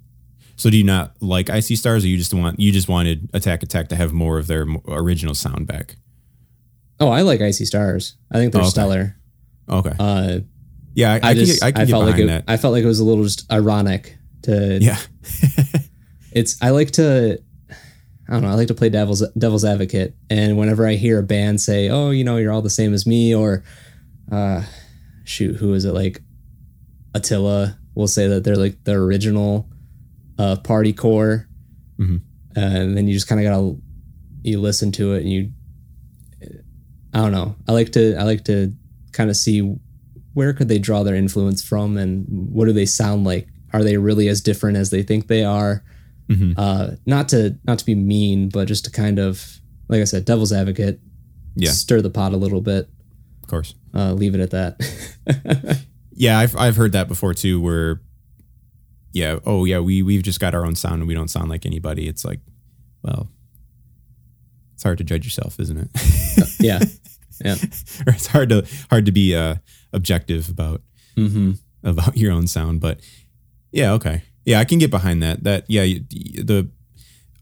[0.55, 3.29] so do you not like I See Stars, or you just want you just wanted
[3.33, 5.95] Attack Attack to have more of their original sound back?
[6.99, 8.15] Oh, I like I See Stars.
[8.31, 8.69] I think they're Okay.
[8.69, 9.15] stellar.
[9.69, 9.93] Okay.
[9.99, 10.39] Uh,
[10.93, 12.43] Yeah, I, I, I, just get, I can I felt like it, that.
[12.47, 14.97] I felt like it was a little just ironic to yeah.
[16.31, 17.39] it's I like to
[18.29, 21.23] I don't know, I like to play devil's devil's advocate and whenever I hear a
[21.23, 23.63] band say, "Oh, you know, you're all the same as me," or
[24.31, 24.63] uh
[25.25, 26.21] shoot, who is it like
[27.13, 29.69] Attila will say that they're like the original
[30.39, 31.47] uh party core.
[31.99, 32.21] Mhm.
[32.55, 33.81] and then you just kind of got to
[34.43, 35.51] you listen to it and you
[37.13, 37.55] I don't know.
[37.67, 38.73] I like to I like to
[39.11, 39.75] kind of see
[40.33, 43.49] where could they draw their influence from and what do they sound like?
[43.73, 45.83] Are they really as different as they think they are?
[46.29, 46.53] Mhm.
[46.57, 50.25] Uh, not to not to be mean, but just to kind of like I said,
[50.25, 50.99] devil's advocate.
[51.55, 51.71] Yeah.
[51.71, 52.89] Stir the pot a little bit.
[53.43, 53.75] Of course.
[53.93, 55.81] Uh, leave it at that.
[56.13, 57.59] Yeah, I've I've heard that before too.
[57.59, 57.99] Where,
[59.11, 61.65] yeah, oh yeah, we we've just got our own sound and we don't sound like
[61.65, 62.07] anybody.
[62.07, 62.41] It's like,
[63.01, 63.29] well,
[64.75, 65.89] it's hard to judge yourself, isn't it?
[66.59, 66.79] yeah.
[67.43, 67.55] Yeah.
[68.05, 69.55] or it's hard to hard to be uh,
[69.93, 70.83] objective about
[71.15, 71.53] hmm
[71.83, 72.81] about your own sound.
[72.81, 72.99] But
[73.71, 75.43] yeah, okay, yeah, I can get behind that.
[75.43, 76.69] That yeah, the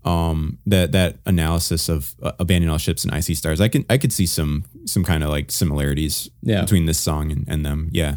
[0.06, 3.60] um that that analysis of uh, all ships and I See Stars.
[3.62, 6.62] I can I could see some some kind of like similarities Yeah.
[6.62, 7.90] between this song and, and them.
[7.92, 8.16] Yeah,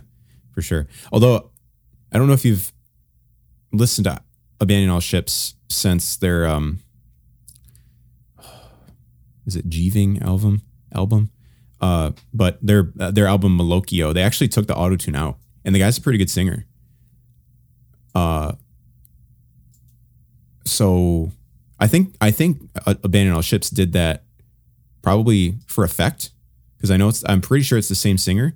[0.52, 0.86] for sure.
[1.12, 1.50] Although
[2.12, 2.72] I don't know if you've
[3.72, 4.20] listened to
[4.60, 6.78] Abandon All Ships since their um
[9.46, 10.62] is it Geeving album
[10.94, 11.30] album?
[11.80, 15.74] Uh, but their uh, their album Malocchio, they actually took the auto tune out, and
[15.74, 16.64] the guy's a pretty good singer.
[18.14, 18.52] Uh,
[20.64, 21.32] so
[21.78, 24.24] I think I think uh, Abandon All Ships did that
[25.02, 26.30] probably for effect
[26.76, 28.54] because I know it's I'm pretty sure it's the same singer.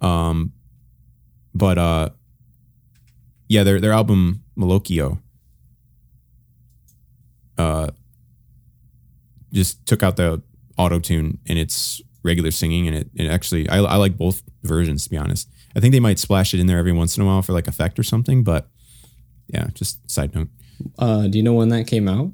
[0.00, 0.52] Um,
[1.54, 2.10] but uh,
[3.48, 5.18] yeah, their their album Malocchio.
[7.58, 7.88] Uh,
[9.52, 10.42] just took out the
[10.76, 15.04] auto tune and it's regular singing and it, it actually I, I like both versions
[15.04, 15.48] to be honest.
[15.76, 17.68] I think they might splash it in there every once in a while for like
[17.68, 18.68] effect or something, but
[19.52, 20.48] yeah, just side note.
[20.98, 22.32] Uh, do you know when that came out?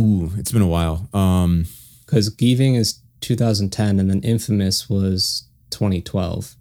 [0.00, 1.06] Ooh, it's been a while.
[1.12, 1.66] Um,
[2.06, 6.56] Because Geeving is 2010, and then Infamous was 2012.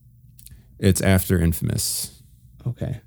[0.80, 2.22] it's after Infamous.
[2.68, 3.00] Okay.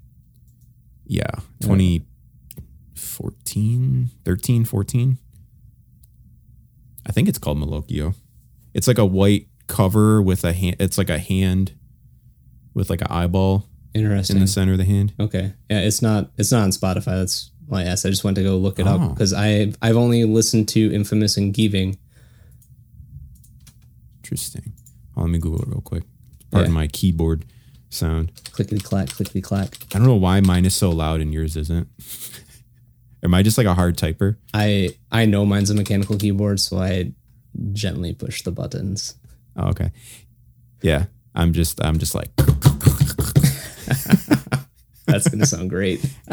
[1.06, 5.18] Yeah, 2014, 13, 14.
[7.06, 8.14] I think it's called Malocchio.
[8.72, 10.76] It's like a white cover with a hand.
[10.80, 11.74] It's like a hand
[12.74, 14.36] with like an eyeball Interesting.
[14.36, 15.12] in the center of the hand.
[15.18, 15.52] Okay.
[15.70, 17.16] Yeah, it's not it's not on Spotify.
[17.18, 18.04] That's why I asked.
[18.04, 19.08] I just went to go look it up Oh.
[19.10, 21.96] because I I've only listened to Infamous and Geeving.
[24.22, 24.72] Interesting.
[25.16, 26.04] Oh, let me Google it real quick.
[26.50, 26.74] Pardon Yeah.
[26.74, 27.44] my keyboard
[27.90, 28.32] sound.
[28.52, 29.76] Clickety clack, clickety clack.
[29.94, 31.88] I don't know why mine is so loud and yours isn't.
[33.22, 34.36] Am I just like a hard typer?
[34.52, 37.12] I I know mine's a mechanical keyboard, so I
[37.72, 39.14] gently push the buttons.
[39.56, 39.92] Oh, okay.
[40.82, 42.30] Yeah, I'm just I'm just like
[45.06, 46.04] That's gonna sound great.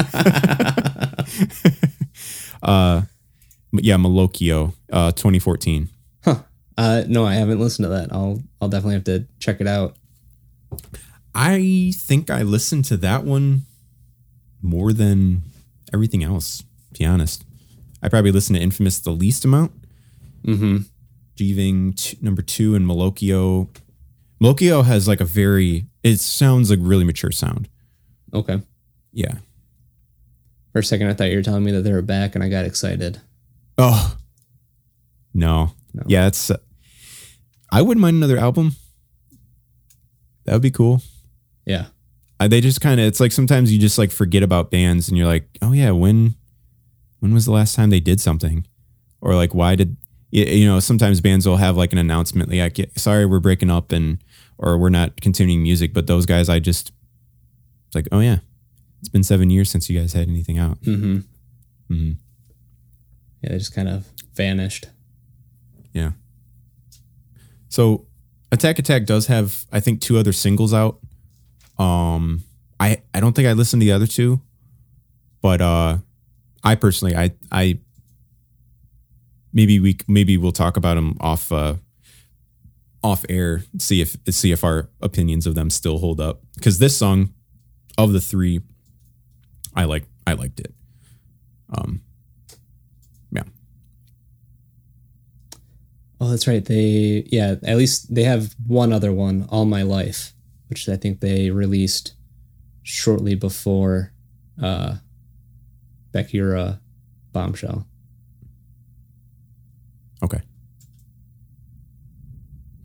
[2.64, 3.04] uh
[3.74, 5.90] yeah, Malocchio, uh 2014.
[6.24, 6.44] Huh.
[6.78, 8.12] Uh, no, I haven't listened to that.
[8.12, 9.96] I'll I'll definitely have to check it out.
[11.34, 13.64] I think I listened to that one
[14.62, 15.44] more than
[15.94, 17.46] everything else, to be honest.
[18.04, 19.72] I probably listened to Infamous the least amount.
[20.46, 20.78] Mm-hmm.
[21.36, 23.70] Geeving t- number two and Malocchio.
[24.42, 27.70] Malocchio has like a very it sounds like really mature sound.
[28.34, 28.62] Okay.
[29.14, 29.36] Yeah.
[30.72, 32.50] For a second, I thought you were telling me that they were back, and I
[32.50, 33.20] got excited.
[33.78, 34.18] Oh.
[35.34, 35.74] No.
[35.94, 36.04] No.
[36.08, 36.58] Yeah, it's uh,
[37.72, 38.76] I wouldn't mind another album.
[40.46, 41.02] That would be cool.
[41.66, 41.88] Yeah.
[42.40, 45.18] I, they just kind of it's like sometimes you just like forget about bands and
[45.18, 46.36] you're like, "Oh yeah, when
[47.20, 48.66] when was the last time they did something?"
[49.22, 49.98] Or like why did
[50.32, 54.24] you know, sometimes bands will have like an announcement like, "Sorry, we're breaking up and
[54.62, 56.92] or we're not continuing music." But those guys I just
[57.88, 58.38] it's like, "Oh yeah.
[59.00, 61.20] It's been 7 years since you guys had anything out." Mm-hmm.
[61.94, 62.16] Mhm.
[63.42, 64.86] Yeah, they just kind of vanished.
[65.94, 66.12] Yeah.
[67.70, 68.06] So
[68.52, 71.00] Attack Attack does have, I think, two other singles out.
[71.78, 72.44] Um,
[72.80, 74.42] I I don't think I listened to the other two,
[75.42, 75.98] but uh,
[76.64, 77.80] I personally, I I
[79.54, 81.76] maybe we maybe we'll talk about them off uh,
[83.04, 83.64] off air.
[83.78, 86.42] See if see if our opinions of them still hold up.
[86.56, 87.34] Because this song
[87.98, 88.62] of the three,
[89.76, 90.74] I like I liked it.
[91.70, 92.02] Um,
[93.32, 93.44] yeah.
[96.20, 96.64] Oh, that's right.
[96.64, 100.34] They yeah, at least they have one other one, All My Life,
[100.68, 102.14] which I think they released
[102.84, 104.12] shortly before
[104.62, 104.96] uh
[106.14, 106.80] Brachyura
[107.32, 107.88] Bombshell.
[110.24, 110.42] Okay.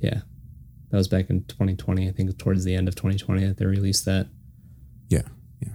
[0.01, 0.21] Yeah.
[0.91, 2.09] That was back in 2020.
[2.09, 4.29] I think towards the end of 2020 that they released that.
[5.09, 5.23] Yeah.
[5.61, 5.73] Yeah.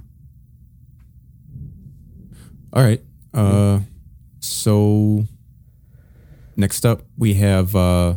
[2.74, 3.02] All right.
[3.34, 3.80] Uh
[4.40, 5.26] so
[6.56, 8.16] next up we have uh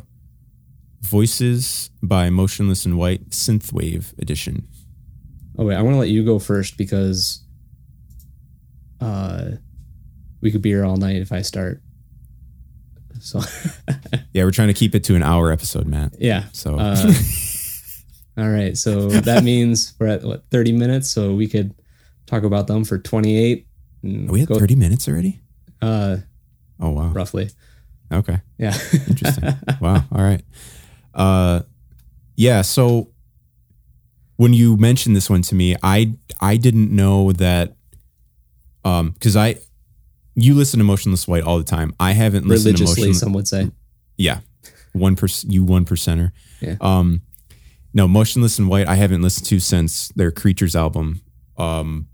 [1.03, 4.67] Voices by Motionless in White Synthwave edition.
[5.59, 7.45] Oh wait, I want to let you go first because
[9.01, 9.51] uh
[10.41, 11.83] we could be here all night if I start.
[13.25, 13.41] So
[14.33, 16.15] Yeah, we're trying to keep it to an hour episode, Matt.
[16.19, 16.45] yeah.
[16.53, 17.13] So Uh,
[18.39, 21.75] all right, so that means we're at what 30 minutes, so we could
[22.27, 23.67] talk about them for 28.
[24.03, 25.41] we at go- 30 minutes already?
[25.81, 26.19] Uh,
[26.81, 27.09] Oh wow.
[27.13, 27.51] roughly.
[28.13, 28.41] Okay.
[28.59, 28.77] Yeah.
[29.09, 29.55] Interesting.
[29.81, 30.05] wow.
[30.13, 30.43] All right.
[31.15, 31.63] Uh
[32.37, 33.11] yeah, so
[34.37, 37.77] when you mentioned this one to me, I I didn't know that
[38.85, 39.57] um because I
[40.35, 41.95] you listen to Motionless White all the time.
[42.01, 43.71] I haven't listened to Religiously, Motionless some would say.
[44.17, 44.41] Yeah.
[44.93, 46.33] One percent you one percenter.
[46.61, 46.77] Yeah.
[46.81, 47.23] Um
[47.93, 51.21] no, Motionless in White I haven't listened to since their Creatures album
[51.57, 52.09] um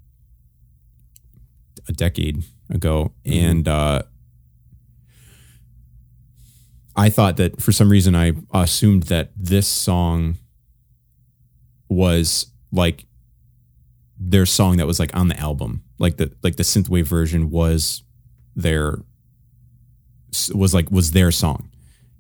[1.89, 3.13] a decade ago.
[3.27, 3.43] Mhm.
[3.43, 4.03] And uh
[6.97, 10.37] I thought that for some reason I assumed that this song
[11.89, 13.07] was like
[14.19, 15.83] their song that was like on the album.
[15.99, 18.03] Like the like the synthwave version was
[18.63, 18.99] their
[20.55, 21.69] was like was their song.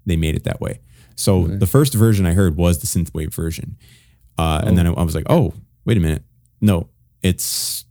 [0.07, 0.81] They made it that way.
[1.16, 1.57] So Okay.
[1.57, 3.76] the first version I heard was the synthwave version,
[4.38, 4.76] uh, and Oh.
[4.76, 5.53] then I was like, "Oh,
[5.85, 6.24] wait a minute,
[6.61, 6.88] no,
[7.22, 7.85] it's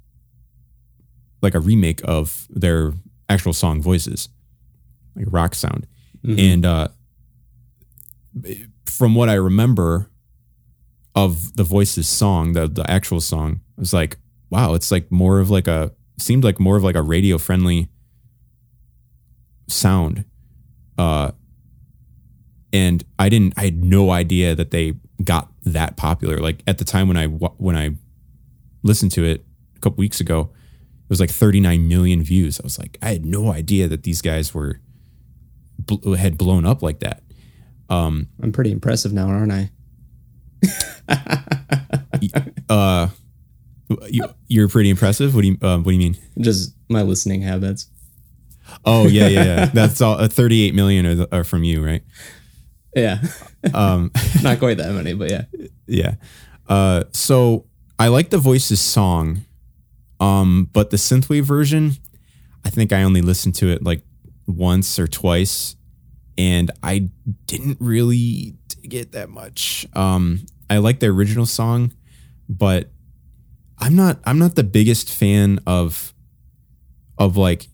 [1.42, 2.94] like a remake of their
[3.30, 4.30] actual song voices,
[5.16, 5.88] like rock sound."
[6.26, 6.40] Mhm.
[6.54, 6.88] And uh,
[8.86, 10.10] from what I remember
[11.16, 14.18] of the voices song, the the actual song, I was like,
[14.50, 17.88] "Wow, it's like more of like a seemed like more of like a radio friendly
[19.70, 20.26] sound."
[20.98, 21.32] Uh,
[22.72, 26.38] and I didn't, I had no idea that they got that popular.
[26.38, 27.96] Like at the time when I when I
[28.84, 32.60] listened to it a couple weeks ago, it was like 39 million views.
[32.60, 34.80] I was like, I had no idea that these guys were
[35.80, 37.24] bl- had blown up like that.
[37.90, 39.72] Um, I'm pretty impressive now, aren't I?
[42.70, 43.08] uh,
[44.10, 45.34] you, you're pretty impressive.
[45.34, 46.18] What do you uh, What do you mean?
[46.40, 47.90] Just my listening habits.
[48.86, 49.66] Oh yeah, yeah, yeah.
[49.66, 50.20] That's all.
[50.20, 52.04] Uh, 38 million are, the, are from you, right?
[52.96, 53.20] Yeah.
[53.74, 55.46] Um, Not quite that many, but yeah.
[55.88, 56.16] yeah.
[56.68, 57.66] Uh, so
[57.98, 59.46] I like the voices song,
[60.20, 61.94] um, but the synthwave version,
[62.66, 64.04] I think I only listened to it like
[64.48, 65.76] once or twice,
[66.38, 67.10] and I
[67.46, 69.88] didn't really dig it that much.
[69.94, 71.94] Um, I like the original song,
[72.48, 72.90] but
[73.80, 74.20] I'm not.
[74.26, 76.14] I'm not the biggest fan of
[77.18, 77.68] of like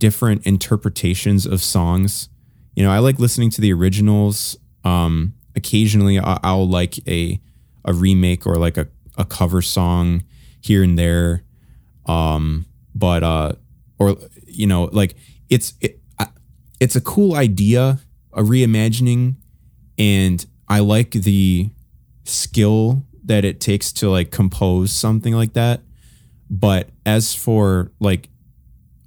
[0.00, 2.28] different interpretations of songs.
[2.74, 4.56] You know, I like listening to the originals.
[4.82, 7.40] Um, occasionally, I- I'll like a
[7.84, 10.24] a remake or like a, a cover song
[10.60, 11.44] here and there.
[12.06, 13.52] Um, but uh,
[13.98, 15.14] or you know, like
[15.48, 16.00] it's it,
[16.80, 18.00] it's a cool idea,
[18.32, 19.36] a reimagining,
[19.98, 21.70] and I like the
[22.24, 25.82] skill that it takes to like compose something like that.
[26.48, 28.28] But as for like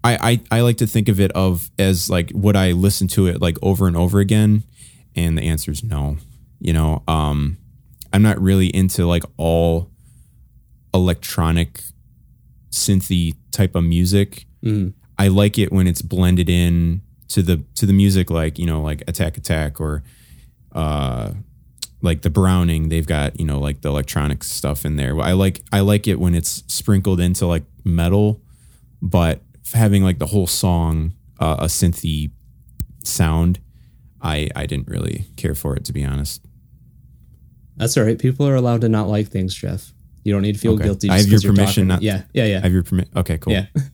[0.03, 3.27] I, I I like to think of it of as like would I listen to
[3.27, 4.63] it like over and over again?
[5.15, 6.17] And the answer is no.
[6.59, 7.57] You know, um,
[8.11, 9.91] I'm not really into like all
[10.93, 11.81] electronic
[12.71, 14.45] synthy type of music.
[14.63, 14.93] Mm.
[15.17, 18.81] I like it when it's blended in to the to the music like, you know,
[18.81, 20.03] like Attack Attack or
[20.73, 21.31] uh
[22.01, 25.19] like the Browning, they've got, you know, like the electronic stuff in there.
[25.19, 28.41] I like I like it when it's sprinkled into like metal,
[29.01, 29.41] but
[29.73, 32.31] having like the whole song uh, a synthy
[33.03, 33.59] sound,
[34.21, 36.45] I I didn't really care for it to be honest.
[37.77, 38.19] That's all right.
[38.19, 39.91] People are allowed to not like things, Jeff.
[40.23, 40.85] You don't need to feel Okay.
[40.85, 41.09] guilty.
[41.09, 42.57] I have your permission not- Yeah, yeah, yeah.
[42.59, 43.09] I have your permit.
[43.13, 43.51] Okay, cool.
[43.51, 43.65] yeah.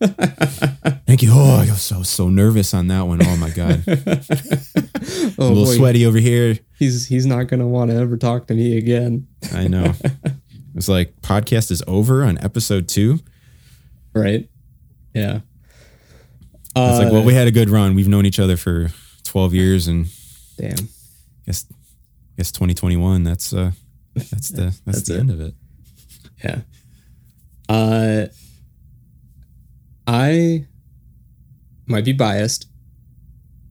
[1.06, 1.30] Thank you.
[1.32, 3.20] Oh, I was so so nervous on that one.
[3.26, 6.56] Oh my god, a oh little boy, sweaty over here.
[6.78, 9.26] he's he's not gonna want to ever talk to me again.
[9.52, 9.92] I know.
[10.76, 13.18] it's like podcast is over on episode two.
[14.14, 14.48] Right?
[15.14, 15.40] Yeah.
[16.76, 17.94] Uh, It's like, well, we had a good run.
[17.94, 18.90] We've known each other for
[19.24, 20.06] 12 years, and
[20.56, 20.88] damn.
[21.46, 21.64] guess
[22.36, 23.24] guess 2021.
[23.24, 23.72] That's uh,
[24.14, 25.20] that's the that's, That's the it.
[25.20, 25.54] end of it.
[26.44, 26.60] Yeah.
[27.68, 28.26] Uh,
[30.06, 30.66] I
[31.86, 32.66] might be biased,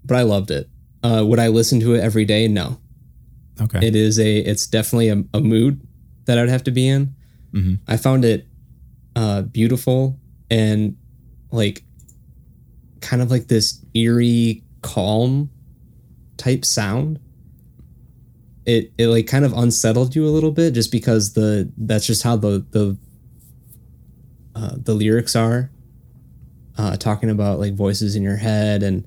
[0.06, 0.70] but I loved it.
[1.04, 2.48] Uh, would I listen to it every day?
[2.48, 2.80] No.
[3.62, 3.86] Okay.
[3.88, 4.38] It is a.
[4.40, 5.82] It's definitely a, a mood
[6.26, 7.16] that I'd have to be in.
[7.54, 7.80] Mhm.
[7.88, 8.48] I found it
[9.16, 10.20] uh, beautiful
[10.52, 10.96] and
[11.52, 11.84] like
[13.02, 15.50] kind of like this eerie, calm
[16.38, 17.20] type sound.
[18.66, 22.24] It it like kind of unsettled you a little bit just because the that's just
[22.24, 22.98] how the the
[24.56, 25.72] uh, the lyrics are.
[26.78, 29.06] Uh, talking about like voices in your head and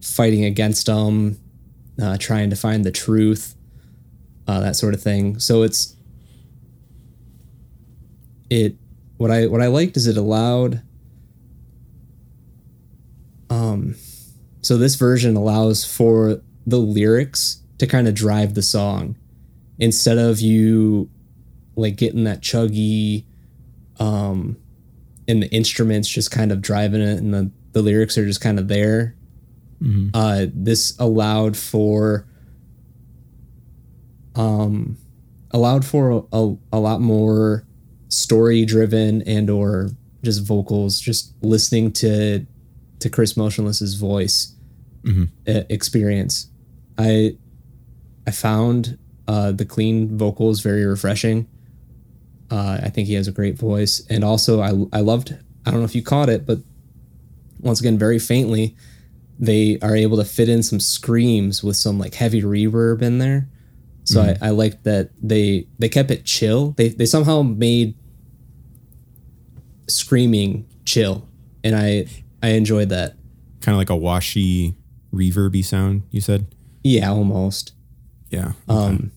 [0.00, 1.38] fighting against them,
[2.02, 3.54] uh, trying to find the truth
[4.48, 5.38] uh, that sort of thing.
[5.38, 5.94] So it's
[8.50, 8.76] it
[9.16, 10.82] what I what I liked is it allowed
[13.56, 13.94] um
[14.60, 19.16] so this version allows for the lyrics to kind of drive the song
[19.78, 21.08] instead of you
[21.76, 23.24] like getting that chuggy
[23.98, 24.56] um
[25.28, 28.58] and the instruments just kind of driving it and the the lyrics are just kind
[28.58, 29.14] of there
[29.82, 30.10] Mhm.
[30.14, 32.26] uh this allowed for
[34.34, 34.96] um
[35.50, 37.64] allowed for a, a lot more
[38.08, 39.90] story driven and or
[40.22, 42.46] just vocals just listening to
[43.00, 44.52] to chris motionless's voice
[45.04, 45.28] Mhm.
[45.46, 46.48] uh, experience.
[46.98, 47.36] I
[48.26, 51.46] i found uh the clean vocals very refreshing.
[52.50, 54.02] Uh i think he has a great voice.
[54.10, 56.58] And also i i loved i don't know if you caught it but
[57.60, 58.76] once again very faintly
[59.38, 63.48] they are able to fit in some screams with some like heavy reverb in there.
[64.04, 66.70] So I, I liked that they they kept it chill.
[66.78, 67.94] They they somehow made
[69.88, 71.28] screaming chill,
[71.64, 72.06] and I
[72.46, 73.16] I enjoyed that.
[73.60, 74.76] Kind of like a washy,
[75.12, 76.04] reverby sound.
[76.12, 76.46] You said.
[76.84, 77.72] Yeah, almost.
[78.30, 78.52] Yeah.
[78.68, 79.10] Um,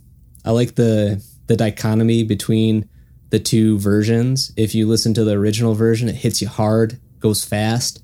[0.44, 2.90] I like the the dichotomy between
[3.30, 4.52] the two versions.
[4.58, 8.02] If you listen to the original version, it hits you hard, goes fast,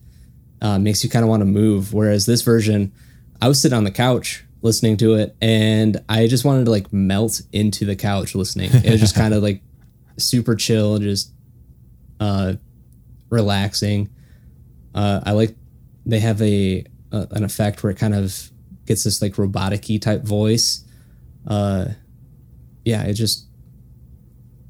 [0.62, 1.92] uh, makes you kind of want to move.
[1.92, 2.92] Whereas this version,
[3.42, 6.94] I was sitting on the couch listening to it, and I just wanted to like
[6.94, 8.70] melt into the couch listening.
[8.72, 9.64] It was just kind of like
[10.18, 11.32] super chill, just
[12.20, 12.54] uh,
[13.32, 14.10] relaxing.
[14.96, 15.56] Uh, I like
[16.06, 18.52] they have a, a an effect where it kind of
[18.88, 20.84] gets this like robotic-y type voice
[21.48, 21.86] uh
[22.84, 23.48] yeah it just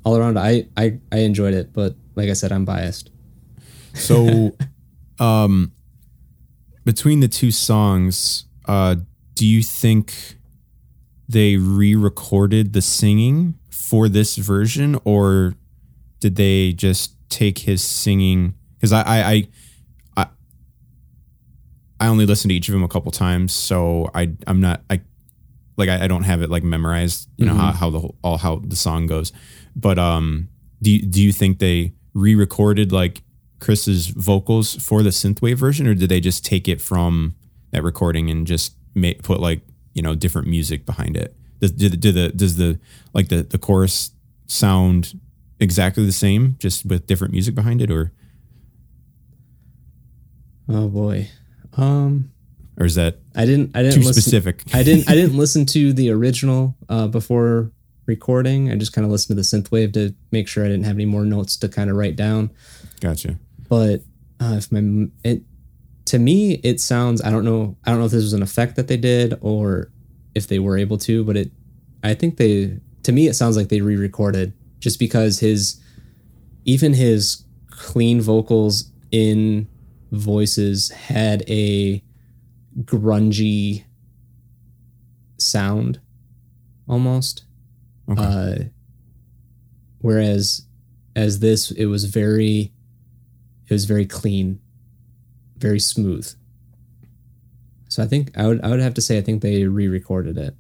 [0.06, 3.10] all around i i i enjoyed it but like i said i'm biased
[3.96, 4.56] So,
[5.20, 5.72] um,
[6.84, 8.96] between the two songs, uh,
[9.34, 10.38] do you think
[11.28, 15.56] they re-recorded the singing for this version, or
[16.20, 18.54] did they just take his singing?
[18.76, 19.48] Because I, I, I, I,
[22.06, 25.02] I only listened to each of them a couple times, so I, I'm not, I,
[25.76, 27.28] like, I, I don't have it like memorized.
[27.36, 29.34] You know how, how the whole, all how the song goes,
[29.76, 30.48] but um,
[30.84, 33.24] do you, do you think they re-recorded like
[33.60, 37.34] Chris's vocals for the synthwave version, or did they just take it from
[37.72, 39.62] that recording and just make, put like
[39.96, 41.36] you know different music behind it?
[41.60, 42.80] Does do the, do the does the
[43.14, 44.12] like the the chorus
[44.46, 45.20] sound
[45.60, 48.12] exactly the same, just with different music behind it, or
[50.70, 51.30] oh boy
[51.78, 52.32] um
[52.80, 54.62] or is that i didn't i didn't too listen specific?
[54.74, 57.72] i didn't i didn't listen to the original uh before
[58.06, 60.96] recording i just kind of listened to the synthwave to make sure i didn't have
[60.96, 62.50] any more notes to kind of write down
[63.02, 63.38] Gotcha.
[63.68, 64.02] but
[64.40, 65.42] uh, if my it
[66.06, 68.76] to me it sounds i don't know i don't know if this was an effect
[68.76, 69.92] that they did or
[70.36, 71.52] if they were able to but it
[72.04, 75.82] i think they to me it sounds like they re-recorded just because his
[76.66, 79.68] even his clean vocals in
[80.12, 82.02] voices had a
[82.84, 83.84] grungy
[85.38, 86.00] sound
[86.88, 87.44] almost
[88.10, 88.22] Okay.
[88.22, 88.64] uh
[90.00, 90.64] whereas
[91.16, 92.72] as this it was very
[93.68, 94.60] it was very clean
[95.58, 96.32] very smooth
[97.90, 100.56] so i think i would i would have to say i think they re-recorded it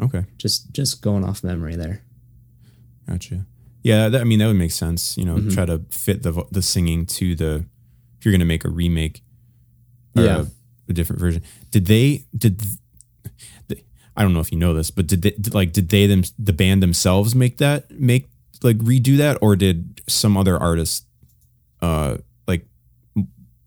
[0.00, 0.24] okay.
[0.38, 2.02] just just going off memory there
[3.08, 3.46] Gotcha.
[3.84, 5.16] Yeah, that, I mean that would make sense.
[5.16, 5.54] You know, Mhm.
[5.54, 7.66] try to fit the the singing to the
[8.26, 9.22] you're going to make a remake,
[10.16, 10.40] or Yeah.
[10.40, 10.46] a,
[10.90, 11.42] a different version.
[11.70, 12.60] Did they did?
[13.68, 13.84] th-
[14.16, 16.24] I don't know if you know this, but did they did, like did they them
[16.38, 18.26] the band themselves make that make
[18.62, 21.06] like redo that, or did some other artist
[21.82, 22.16] uh
[22.48, 22.66] like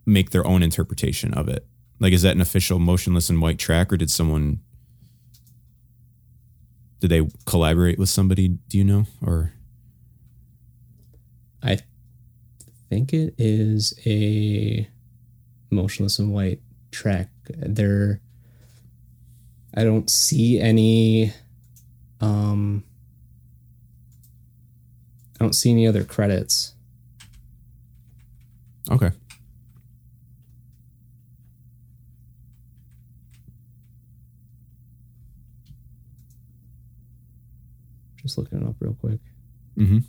[0.05, 1.66] make their own interpretation of it?
[1.99, 4.60] Like, is that an official motionless in white track, or did someone?
[6.99, 8.47] Did they collaborate with somebody?
[8.49, 9.53] Do you know, or
[11.62, 11.78] i
[12.89, 14.87] think it is a
[15.69, 16.61] Motionless in White
[16.91, 17.29] track.
[17.47, 18.21] There,
[19.75, 21.31] I don't see any.
[22.19, 22.83] Um,
[25.39, 26.73] I don't see any other credits.
[28.91, 29.11] Okay.
[38.21, 39.19] Just looking it up real quick.
[39.77, 39.99] Mm-hmm.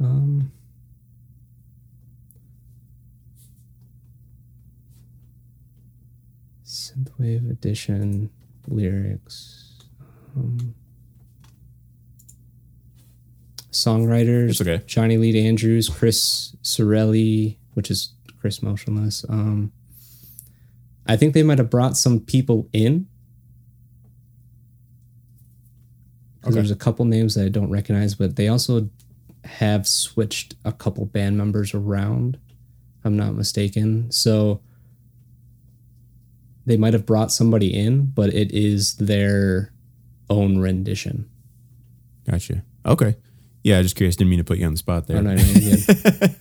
[0.00, 0.52] Um,
[7.28, 8.30] synthwave edition
[8.66, 9.74] lyrics.
[10.36, 10.74] Um,
[13.70, 14.82] songwriters: It's okay.
[14.86, 19.24] Johnny Lee Andrews, Chris Cerulli, which is Chris Motionless.
[19.28, 19.72] Um,
[21.06, 23.06] I think they might have brought some people in.
[26.44, 26.54] Okay.
[26.54, 28.88] There's a couple names that I don't recognize, but they also
[29.44, 32.38] have switched a couple band members around.
[32.98, 34.10] if I'm not mistaken.
[34.10, 34.60] So
[36.68, 39.72] they might have brought somebody in, but it is their
[40.30, 41.28] own rendition.
[42.30, 42.62] Gotcha.
[42.86, 43.16] Okay.
[43.64, 44.16] Yeah, I just curious.
[44.16, 45.16] Didn't mean to put you on the spot there.
[45.18, 45.76] Oh, no, no, you're.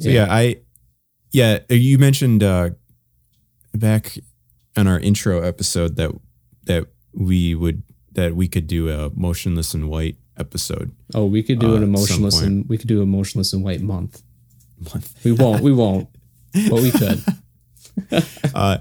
[0.00, 0.28] So yeah.
[0.30, 0.56] I
[1.30, 2.70] yeah, you mentioned uh
[3.74, 4.18] back
[4.76, 6.10] on our intro episode that
[6.64, 10.92] that we would that we could do a motionless in white episode.
[11.14, 13.82] Oh, we could do Uh, an emotionless and we could do a emotionless and white
[13.82, 14.22] month.
[14.92, 15.22] Month.
[15.22, 15.62] We won't.
[15.62, 16.08] We won't.
[16.52, 17.22] But we could.
[18.54, 18.78] Uh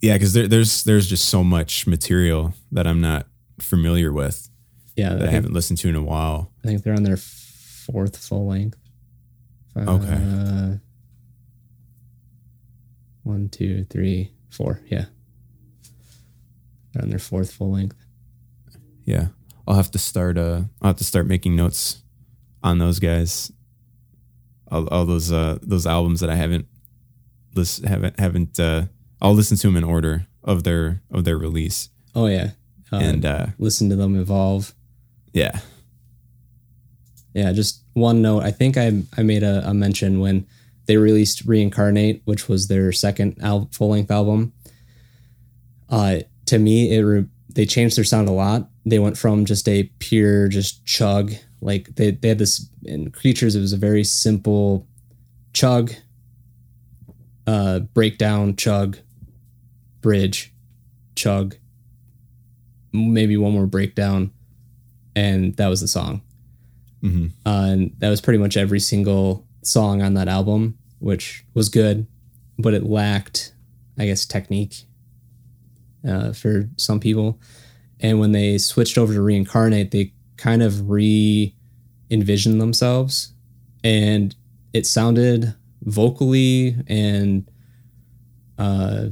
[0.00, 3.26] yeah, because there, there's there's just so much material that I'm not
[3.60, 4.48] familiar with
[4.96, 6.50] Yeah, I that I think, haven't listened to in a while.
[6.64, 8.78] I think they're on their fourth full length.
[9.76, 10.78] Uh, Okay.
[13.22, 14.80] One, two, three, four.
[14.88, 15.06] Yeah.
[16.92, 17.96] They're on their fourth full length.
[19.04, 19.28] Yeah.
[19.66, 22.02] I'll have to start uh I'll have to start making notes
[22.62, 23.52] on those guys.
[24.70, 26.66] All, all those uh those albums that I haven't
[27.58, 28.86] listen haven't haven't uh
[29.20, 31.90] I'll listen to them in order of their of their release.
[32.14, 32.50] Oh yeah.
[32.92, 34.74] Uh, and uh listen to them evolve.
[35.32, 35.60] yeah.
[37.34, 38.42] Yeah, just one note.
[38.42, 40.46] I think I I made a, a mention when
[40.86, 44.52] they released Reincarnate, which was their second al- full length album.
[45.88, 48.70] Uh, to me, it re- they changed their sound a lot.
[48.86, 53.54] They went from just a pure just chug, like they they had this in Creatures.
[53.54, 54.86] It was a very simple
[55.52, 55.92] chug,
[57.48, 58.98] uh, breakdown, chug,
[60.02, 60.52] bridge,
[61.14, 61.56] chug,
[62.92, 64.30] maybe one more breakdown,
[65.16, 66.20] and that was the song.
[67.00, 71.70] Hmm uh, and that was pretty much every single song on that album, which was
[71.70, 72.06] good,
[72.58, 73.54] but it lacked,
[73.98, 74.84] I guess, technique
[76.06, 77.40] uh, for some people.
[78.00, 81.54] And when they switched over to reincarnate, they kind of re
[82.10, 83.32] envisioned themselves,
[83.82, 84.34] and
[84.74, 87.50] it sounded vocally and
[88.58, 89.06] uh,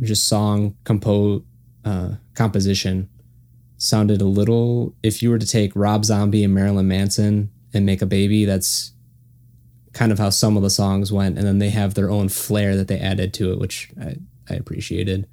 [0.00, 1.42] just song compo
[1.84, 3.08] uh, composition
[3.78, 8.00] sounded a little if you were to take Rob Zombie and Marilyn Manson and make
[8.00, 8.92] a baby that's
[9.92, 12.76] kind of how some of the songs went and then they have their own flair
[12.76, 14.16] that they added to it which I,
[14.48, 15.26] I appreciated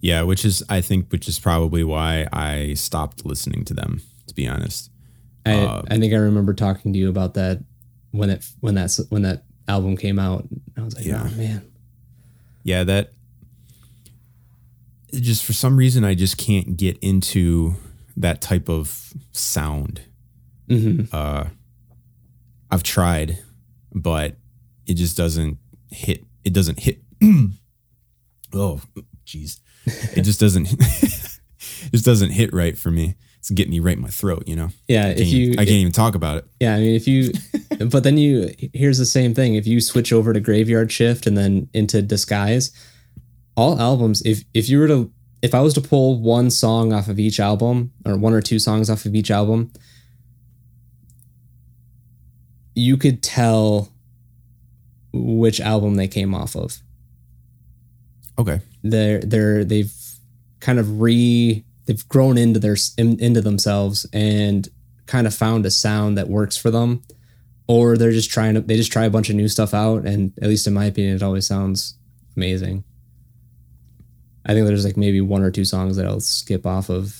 [0.00, 4.34] Yeah, which is I think which is probably why I stopped listening to them, to
[4.34, 4.90] be honest.
[5.44, 7.64] I, Uh, I think I remember talking to you about that
[8.10, 10.46] when it when that's when that album came out
[10.76, 11.26] I was like Yeah.
[11.30, 11.70] oh man
[12.64, 13.12] Yeah, that
[15.12, 17.74] just for some reason I just can't get into
[18.16, 20.02] that type of sound.
[20.68, 21.44] hmm Uh
[22.70, 23.38] I've tried,
[23.94, 24.36] but
[24.86, 25.58] it just doesn't
[25.90, 27.02] hit it doesn't hit
[28.54, 28.80] Oh,
[29.26, 29.60] jeez.
[29.86, 33.14] It just doesn't it just doesn't hit right for me.
[33.38, 34.70] It's getting me right in my throat, you know.
[34.88, 36.44] yeah I if you I can't even talk about it.
[36.60, 37.32] Yeah, I mean, if you,
[37.86, 39.54] but then you, here's the same thing.
[39.54, 42.72] If you switch over to Graveyard Shift and then into Disguise,
[43.56, 47.08] all albums, if if you were to, if I was to pull one song off
[47.08, 49.72] of each album or one or two songs off of each album,
[52.74, 53.92] you could tell
[55.12, 56.78] which album they came off of.
[58.38, 58.60] Okay.
[58.82, 59.92] They're they're they've
[60.60, 64.68] kind of re they've grown into their in, into themselves and
[65.06, 67.02] kind of found a sound that works for them.
[67.66, 70.04] Or they're just trying to they just try a bunch of new stuff out.
[70.06, 71.96] And at least in my opinion it always sounds
[72.36, 72.84] amazing.
[74.46, 77.14] I think there's like maybe one or two songs that i'll skip off of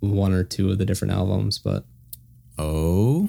[0.00, 1.84] one or two of the different albums but
[2.56, 3.28] Oh,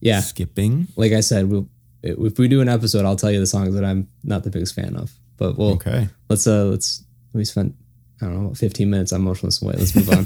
[0.00, 0.20] yeah.
[0.20, 0.86] Skipping.
[0.96, 1.68] like i said we'll
[2.02, 4.74] if we do an episode i'll tell you the songs that i'm not the biggest
[4.74, 5.12] fan of.
[5.36, 6.08] But we'll Okay.
[6.28, 7.04] let's uh let's
[7.34, 7.74] we spent
[8.22, 10.24] i don't know 15 minutes on motionless away let's move on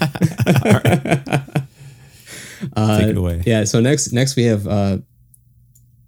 [2.77, 3.43] Uh, Take it away.
[3.47, 3.65] Yeah.
[3.65, 4.99] So next, next we have uh,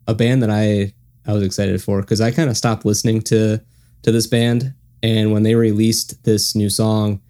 [0.06, 0.92] a band that I
[1.26, 3.60] I was excited for because I kind of stopped listening to
[4.02, 7.20] to this band, and when they released this new song,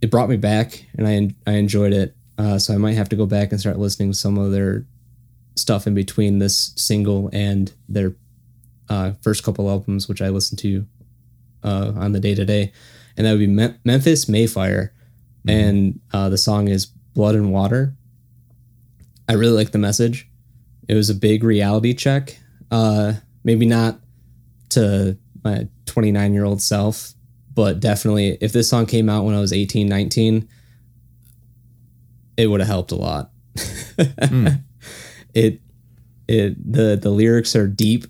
[0.00, 2.16] it brought me back, and I I enjoyed it.
[2.38, 4.86] Uh, so I might have to go back and start listening to some of their
[5.54, 8.14] stuff in between this single and their
[8.88, 10.86] uh, first couple albums, which I listened to
[11.62, 12.72] uh, on the day to day,
[13.16, 14.92] and that would be Mem- Memphis May Fire,
[15.46, 17.94] and uh, the song is Blood and Water.
[19.28, 20.28] I really like the message.
[20.88, 22.38] It was a big reality check.
[22.70, 24.00] Uh, maybe not
[24.70, 27.12] to my 29 year old self,
[27.54, 30.48] but definitely if this song came out when I was 18, 19,
[32.36, 33.30] it would have helped a lot.
[35.34, 35.60] It
[36.28, 38.04] it the the lyrics are deep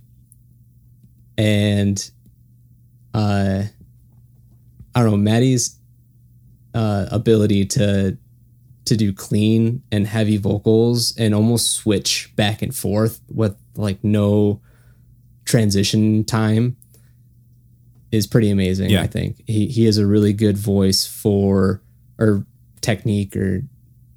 [1.39, 2.11] and
[3.15, 3.65] uh
[4.95, 5.79] I don't know, Matty's
[6.75, 8.17] uh ability to
[8.85, 14.61] to do clean and heavy vocals and almost switch back and forth with like no
[15.45, 16.77] transition time
[18.11, 18.91] is pretty amazing.
[18.91, 19.03] Yeah.
[19.03, 21.83] I think he he has a really good voice for
[22.19, 22.47] or
[22.81, 23.63] technique or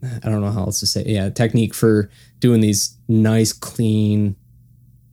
[0.03, 1.03] I don't know how else to say.
[1.05, 2.09] Yeah, technique for
[2.39, 4.35] doing these nice clean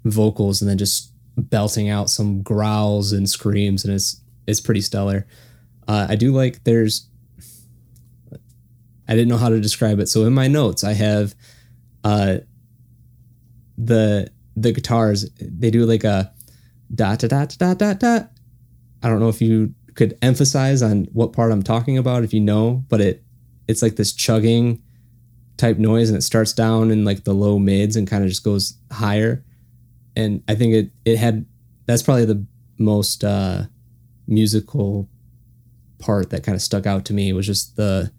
[0.05, 5.27] vocals and then just belting out some growls and screams and it's it's pretty stellar.
[5.87, 7.09] Uh, I do like there's
[9.09, 10.09] I didn't know how to describe it.
[10.09, 11.35] So in my notes I have
[12.05, 12.39] uh
[13.79, 16.33] the the guitars they do like a
[16.95, 18.31] dot dot dot dot dot dot.
[19.03, 22.41] I don't know if you could emphasize on what part I'm talking about if you
[22.41, 23.25] know, but it
[23.69, 24.83] it's like this chugging
[25.57, 28.45] type noise and it starts down in like the low mids and kind of just
[28.45, 29.45] goes higher.
[30.17, 31.47] And I think it it had
[31.87, 32.45] that's probably the
[32.79, 33.65] most uh
[34.27, 35.09] musical
[36.03, 38.13] part that kind of stuck out to me was just the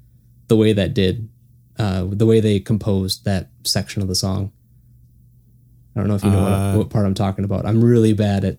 [0.48, 1.30] the way that did
[1.78, 4.52] uh the way they composed that section of the song.
[5.96, 7.66] I don't know if you know Uh, what, what part I'm talking about.
[7.66, 8.58] I'm really bad at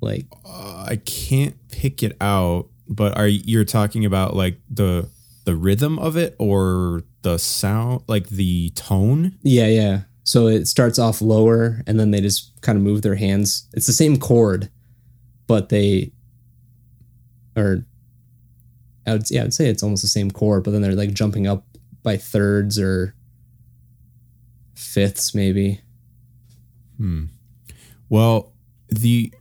[0.00, 5.08] like Uh, I can't pick it out, but are you- you're talking about like the
[5.44, 9.36] the rhythm of it or the sound, like the tone?
[9.42, 10.00] Yeah, yeah.
[10.24, 13.68] So it starts off lower and then they just kind of move their hands.
[13.74, 14.70] It's the same chord,
[15.46, 16.10] but they
[17.56, 17.86] or
[19.06, 21.12] I would yeah, I would say it's almost the same chord, but then they're like
[21.12, 21.64] jumping up
[22.02, 23.14] by thirds or
[24.74, 25.80] fifths maybe.
[26.98, 27.26] Hmm.
[28.08, 28.52] Well,
[28.88, 29.32] the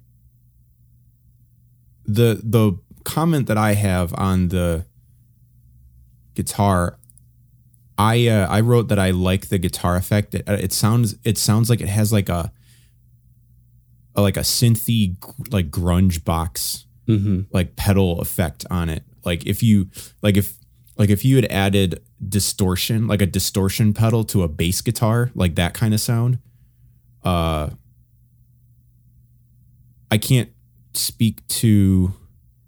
[2.05, 4.86] the the comment that I have on the
[6.36, 6.99] guitar,
[7.97, 10.36] I uh, I wrote that I like the guitar effect.
[10.36, 12.51] It, it sounds it sounds like it has like a,
[14.16, 15.16] a like a synthy
[15.51, 17.41] like grunge box Mm-hmm.
[17.51, 19.03] like pedal effect on it.
[19.24, 19.89] Like if you
[20.22, 20.58] like if
[20.97, 25.56] like if you had added distortion, like a distortion pedal to a bass guitar, like
[25.56, 26.39] that kind of sound.
[27.24, 27.70] Uh
[30.12, 30.49] I can't
[30.93, 32.14] speak to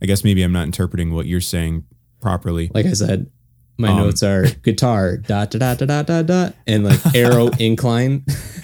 [0.01, 1.83] I guess maybe I'm not interpreting what you're saying
[2.21, 2.69] properly.
[2.73, 3.31] Like I said,
[3.77, 7.47] my Um, notes are guitar dot dot dot dot dot dot dot and like arrow
[7.59, 8.23] incline.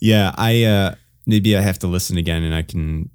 [0.00, 0.94] yeah, I uh
[1.26, 3.10] maybe I have to listen again and I can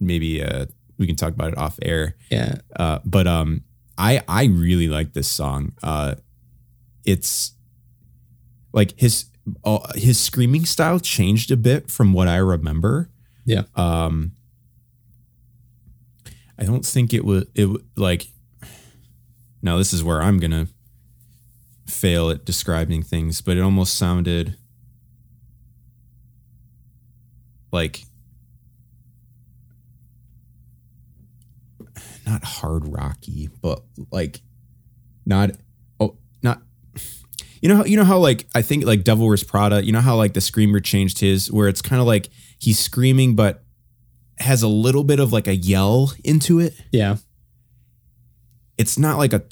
[0.00, 0.66] maybe uh
[0.98, 2.16] we can talk about it off air.
[2.30, 2.56] Yeah.
[2.76, 3.62] Uh, but um,
[3.96, 5.72] I I really like this song.
[5.82, 6.16] Uh,
[7.04, 7.52] it's
[8.72, 9.26] like his
[9.64, 13.08] uh, his screaming style changed a bit from what I remember.
[13.44, 13.62] Yeah.
[13.76, 14.32] Um,
[16.58, 18.26] I don't think it was it like.
[19.60, 20.68] Now this is where I'm gonna
[21.86, 24.56] fail at describing things, but it almost sounded
[27.72, 28.04] like
[32.28, 34.40] not hard rocky, but like
[35.24, 35.50] not
[36.00, 36.62] oh not
[37.60, 40.00] you know how you know how like I think like Devil Wears Prada, you know
[40.00, 43.62] how like the screamer changed his where it's kind of like he's screaming but
[44.38, 46.74] has a little bit of like a yell into it.
[46.92, 47.16] Yeah.
[48.76, 49.42] It's not like a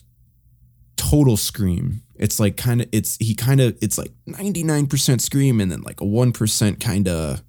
[0.97, 2.03] total scream.
[2.15, 6.01] It's like kind of it's he kind of it's like 99% scream and then like
[6.01, 7.43] a 1% kind of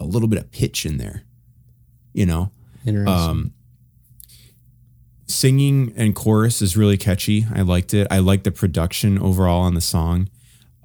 [0.00, 1.22] a little bit of pitch in there.
[2.12, 2.50] You know?
[2.84, 3.30] Interesting.
[3.30, 3.52] Um,
[5.26, 7.46] singing and chorus is really catchy.
[7.54, 8.06] I liked it.
[8.10, 10.28] I like the production overall on the song.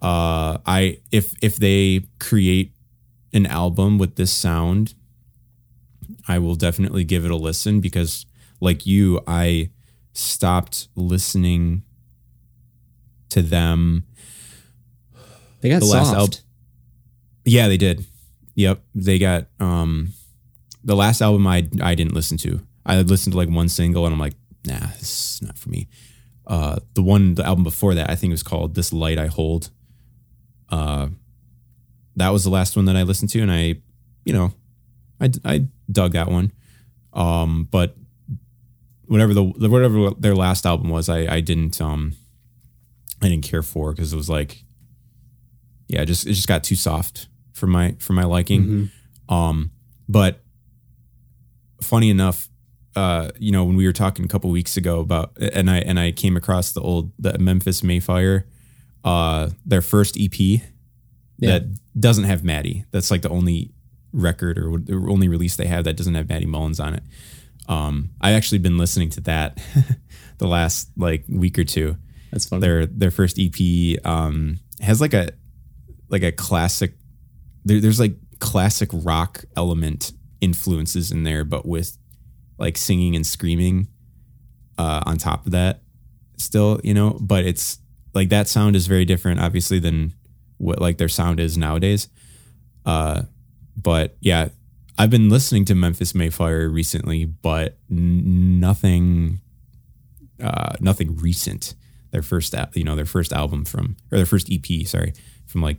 [0.02, 2.74] Uh, I if if they create
[3.34, 4.94] an album with this sound,
[6.28, 8.26] I will definitely give it a listen because,
[8.62, 9.70] like you, I
[10.14, 11.84] stopped listening
[13.30, 14.06] to them.
[15.62, 16.18] they got the last soft.
[16.18, 16.40] album-
[17.46, 18.06] Yeah, they did.
[18.56, 20.14] Yep, they got um
[20.84, 22.62] the last album I I didn't listen to.
[22.86, 24.34] I listened to like one single and I'm like,
[24.66, 25.88] nah, this is not for me.
[26.48, 29.28] uh, the one the album before that I think it was called This Light I
[29.28, 29.70] Hold.
[30.70, 31.10] Uh,
[32.16, 33.76] that was the last one that I listened to, and I,
[34.26, 34.54] you know,
[35.22, 36.52] I I dug that one.
[37.14, 37.96] Um, but
[39.06, 42.14] whatever the whatever their last album was, I I didn't um
[43.22, 44.64] I didn't care for because it was like,
[45.88, 48.64] yeah, just it just got too soft for my for my liking.
[48.64, 48.90] Mhm.
[49.34, 49.72] Um,
[50.08, 50.42] but
[51.82, 52.49] funny enough,
[53.00, 56.00] uh, you know, when we were talking a couple weeks ago about, and I and
[56.00, 58.46] I came across the old the Memphis May Fire,
[59.04, 60.60] uh, their first EP Yeah.
[61.60, 61.64] that
[62.00, 62.86] doesn't have Matty.
[62.92, 63.72] That's like the only
[64.12, 67.04] record or the only release they have that doesn't have Matty Mullins on it.
[67.68, 69.60] Um, I've actually been listening to that
[70.40, 71.96] the last like week or two
[72.32, 72.60] That's fun.
[72.60, 73.60] their their first EP
[74.04, 75.30] um has like a
[76.10, 76.94] like a classic
[77.66, 81.99] there, there's like classic rock element influences in there but with
[82.60, 83.88] like singing and screaming
[84.78, 85.82] uh on top of that
[86.38, 87.80] still you know but it's
[88.14, 90.14] like that sound is very different obviously than
[90.58, 92.10] what like their sound is nowadays.
[92.86, 93.24] Uh
[93.78, 94.50] but yeah
[94.98, 99.40] I've been listening to Memphis May Fire recently but n- nothing
[100.42, 101.76] uh nothing recent.
[102.12, 105.14] Their first you know their first album from or their first EP sorry
[105.46, 105.78] from like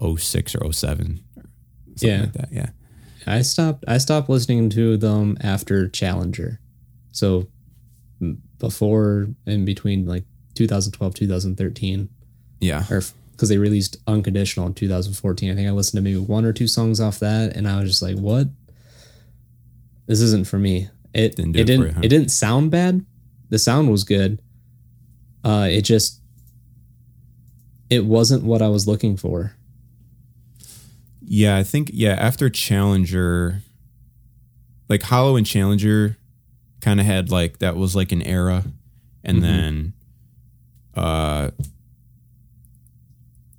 [0.00, 1.42] 06 or 07 or
[1.96, 2.20] something Yeah.
[2.20, 2.70] like that yeah
[3.26, 3.84] I stopped.
[3.88, 6.60] I stopped listening to them after Challenger,
[7.12, 7.48] so
[8.58, 10.24] before and between like
[10.54, 12.08] 2012 2013,
[12.60, 13.02] yeah or
[13.32, 15.50] because they released Unconditional in 2014.
[15.50, 17.90] I think I listened to maybe one or two songs off that, and I was
[17.90, 18.48] just like, "What?
[20.06, 22.00] This isn't for me." It Didn't it it didn't you, huh?
[22.02, 23.04] it didn't sound bad.
[23.48, 24.40] The sound was good.
[25.44, 26.20] Uh, it just
[27.88, 29.56] it wasn't what I was looking for.
[31.28, 33.62] Yeah I think yeah after Challenger
[34.88, 36.16] like Hollow and Challenger
[36.80, 38.64] kind of had like that was like an era.
[39.24, 39.42] And Mhm.
[39.42, 39.92] then
[40.94, 41.50] uh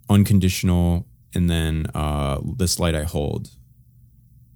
[0.09, 3.49] unconditional and then uh this light I hold.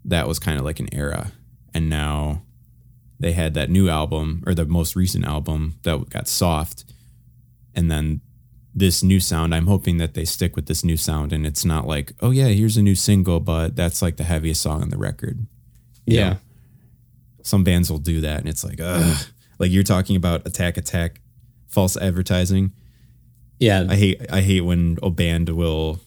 [0.05, 1.32] That was kind of like an era.
[1.74, 2.43] And now
[3.20, 6.86] they had that new album or the most recent album that got soft.
[7.76, 8.22] And then
[8.74, 11.86] this new sound i'm hoping that they stick with this new sound and it's not
[11.88, 14.97] like oh yeah here's a new single but that's like the heaviest song on the
[14.97, 15.45] record
[16.05, 16.30] You Yeah.
[16.30, 16.38] know,
[17.43, 19.17] some bands will do that and it's like ugh.
[19.59, 21.19] like you're talking about attack attack
[21.67, 22.72] false advertising
[23.59, 23.86] Yeah.
[23.89, 25.99] i hate i hate when a band will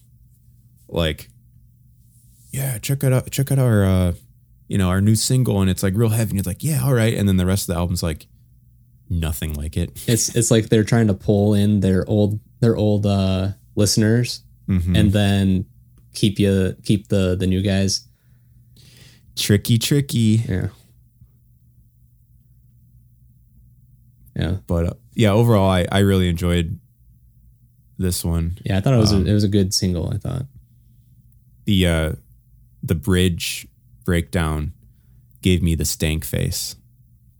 [0.88, 1.28] like
[2.50, 4.12] yeah check it out check out our uh
[4.68, 6.94] you know our new single and it's like real heavy and it's like yeah all
[6.94, 8.26] right and then the rest of the album's like
[9.20, 13.06] nothing like it It's it's like they're trying to pull in their old their old
[13.06, 14.96] uh listeners Mhm.
[14.98, 15.64] and then
[16.14, 18.06] keep you keep the the new guys.
[19.36, 20.68] tricky tricky Yeah.
[24.36, 24.56] Yeah.
[24.66, 26.78] but uh, yeah overall I, I really enjoyed
[27.98, 30.18] this one Yeah, I thought it was Um, a, it was a good single, I
[30.18, 30.46] thought.
[31.66, 32.12] the uh
[32.82, 33.66] the bridge
[34.04, 34.72] breakdown
[35.42, 36.76] gave me the stank face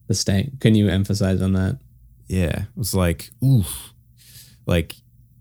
[0.07, 0.61] The stank.
[0.61, 1.79] Can you emphasize on that?
[2.27, 3.65] yeah it was like ooh
[4.65, 4.95] like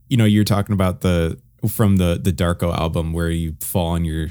[0.09, 1.39] you know you're talking about the
[1.70, 4.28] from the the darko album where you fall on your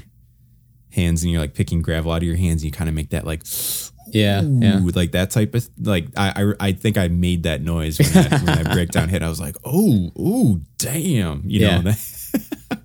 [0.91, 3.09] hands and you're like picking gravel out of your hands and you kind of make
[3.09, 3.41] that like
[4.07, 4.41] Yeah.
[4.43, 4.81] Yeah.
[4.93, 8.31] like that type of like I, I I think I made that noise when that,
[8.31, 9.23] when that breakdown hit.
[9.23, 11.81] I was like, oh, ooh, damn, you Yeah.
[11.81, 11.91] know.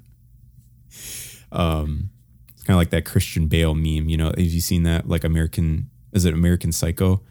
[1.52, 2.10] um,
[2.54, 4.08] it's kind of like that Christian Bale meme.
[4.08, 5.08] You know, have you seen that?
[5.08, 7.22] Like American, is it American Psycho,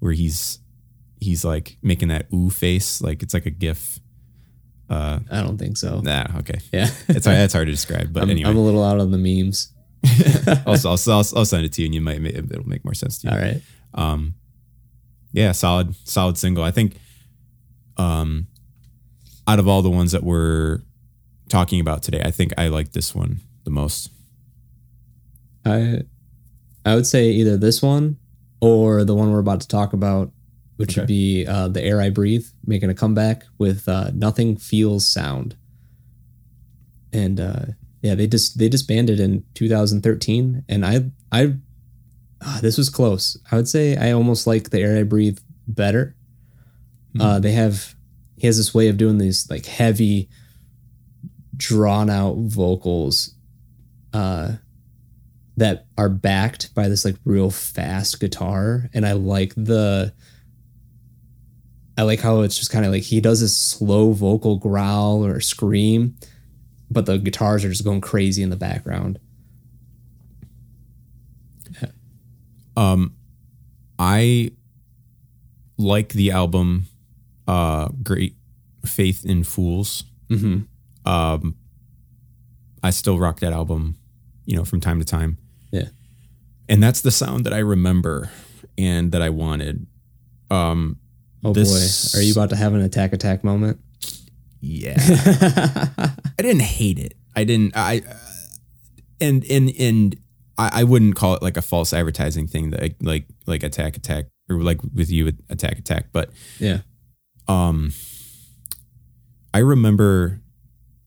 [0.00, 0.58] where he's
[1.20, 4.00] he's like making that ooh face, like it's like a gif.
[4.90, 6.00] Uh, I don't think so.
[6.00, 6.88] nah, okay, Yeah.
[7.08, 9.72] it's that's hard to describe, but I'm, anyway, I'm a little out on the memes.
[10.66, 13.18] I'll, I'll, I'll, I'll send it to you, and you might it'll make more sense
[13.20, 13.32] to you.
[13.34, 13.60] All right.
[13.94, 14.34] um
[15.32, 16.96] yeah solid solid single i think
[17.98, 18.46] um
[19.46, 20.78] out of all the ones that we're
[21.50, 24.10] talking about today i think i like this one the most
[25.66, 26.00] I
[26.86, 28.16] I would say either this one
[28.60, 30.32] or the one we're about to talk about,
[30.76, 35.06] which would be uh, the air I breathe, making a comeback with uh, nothing feels
[35.06, 35.56] sound.
[37.12, 37.66] And uh,
[38.02, 41.54] yeah, they just they disbanded in 2013, and I I
[42.42, 43.36] ah, this was close.
[43.50, 46.14] I would say I almost like the air I breathe better.
[47.18, 47.96] Uh, they have
[48.36, 50.28] he has this way of doing these like heavy,
[51.56, 53.34] drawn out vocals.
[54.12, 54.52] Uh,
[55.58, 60.12] that are backed by this like real fast guitar and i like the
[61.96, 65.40] i like how it's just kind of like he does this slow vocal growl or
[65.40, 66.16] scream
[66.90, 69.18] but the guitars are just going crazy in the background
[72.76, 73.14] um
[73.98, 74.50] i
[75.78, 76.86] like the album
[77.48, 78.36] uh, Great
[78.84, 80.04] Faith in Fools.
[80.28, 81.10] Mm-hmm.
[81.10, 81.56] Um,
[82.82, 83.96] I still rock that album,
[84.44, 85.38] you know, from time to time.
[86.68, 88.30] And that's the sound that I remember
[88.76, 89.86] and that I wanted.
[90.50, 90.98] Um,
[91.44, 93.78] Oh This- boy, are you about to have an attack attack moment?
[94.60, 94.96] yeah.
[94.98, 97.14] I didn't hate it.
[97.36, 97.76] I didn't.
[97.76, 98.14] I uh,
[99.20, 100.16] and and and
[100.58, 104.26] I, I wouldn't call it like a false advertising thing that like like attack attack
[104.50, 106.06] or like with you attack attack.
[106.12, 106.78] But yeah.
[107.46, 107.92] um,
[109.54, 110.40] I remember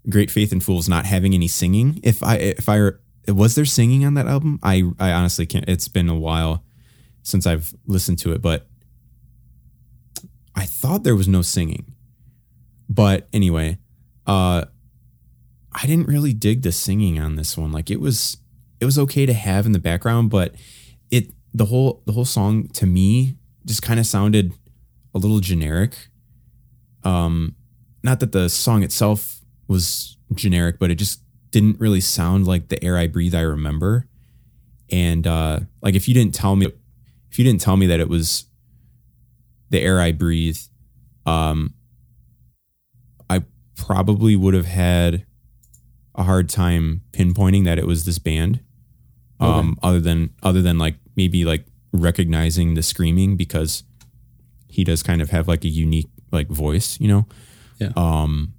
[0.09, 1.99] Great Faith in Fools not having any singing.
[2.03, 2.91] If I if I
[3.27, 5.65] was there singing on that album, I I honestly can't.
[5.67, 6.63] It's been a while
[7.23, 8.67] since I've listened to it, but
[10.55, 11.93] I thought there was no singing.
[12.89, 13.77] But anyway,
[14.25, 14.65] uh
[15.73, 17.71] I didn't really dig the singing on this one.
[17.71, 18.37] Like it was
[18.79, 20.55] it was okay to have in the background, but
[21.09, 24.53] it the whole the whole song to me just kind of sounded
[25.13, 26.09] a little generic.
[27.03, 27.55] Um
[28.03, 31.20] not that the song itself was generic, but it just
[31.51, 34.07] didn't really sound like the air I breathe I remember.
[34.89, 36.67] And uh like if you didn't tell me
[37.31, 38.45] if you didn't tell me that it was
[39.69, 40.59] the air I breathe,
[41.25, 41.73] um,
[43.29, 43.43] I
[43.75, 45.25] probably would have had
[46.13, 48.59] a hard time pinpointing that it was this band.
[49.39, 53.83] Um, other than other than like maybe like recognizing the screaming because
[54.67, 57.25] he does kind of have like a unique like voice, you know.
[57.79, 57.91] Yeah.
[57.95, 58.53] Um.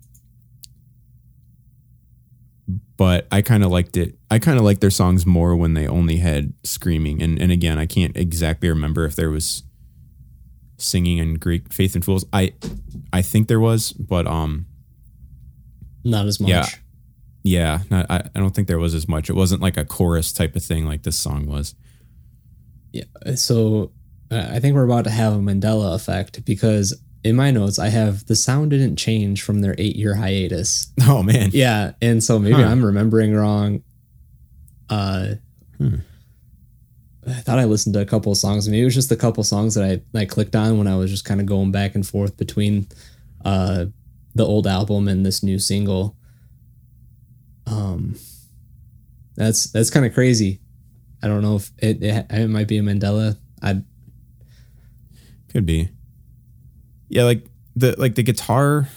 [2.96, 4.16] But I kind of liked it.
[4.30, 7.22] I kind of liked their songs more when they only had screaming.
[7.22, 9.62] And and again, I can't exactly remember if there was
[10.78, 12.24] singing in Great Faith in Fools.
[12.32, 12.52] I
[13.12, 14.66] I think there was, but um
[16.04, 16.50] Not as much.
[16.50, 16.66] Yeah.
[17.44, 19.30] yeah, not, I, I don't think there was as much.
[19.30, 21.74] It wasn't like a chorus type of thing like this song was.
[22.92, 23.04] Yeah.
[23.36, 23.92] So
[24.30, 27.88] uh, I think we're about to have a Mandela effect because in my notes I
[27.88, 30.92] have the sound didn't change from their eight year hiatus.
[31.02, 31.50] Oh man.
[31.52, 32.68] Yeah, and so maybe Huh.
[32.68, 33.82] I'm remembering wrong.
[34.90, 35.34] Uh,
[35.78, 35.96] Hmm.
[37.26, 38.68] I thought I listened to a couple of songs.
[38.68, 41.08] Maybe it was just the couple songs that I I clicked on when I was
[41.10, 42.88] just kind of going back and forth between
[43.44, 43.86] uh,
[44.34, 46.16] the old album and this new single.
[47.66, 48.16] Um,
[49.36, 50.60] that's that's kind of crazy.
[51.22, 53.36] I don't know if it, it it might be a Mandela.
[53.62, 53.82] I
[55.48, 55.90] Could be.
[57.12, 57.44] Yeah, like
[57.76, 58.88] the like the guitar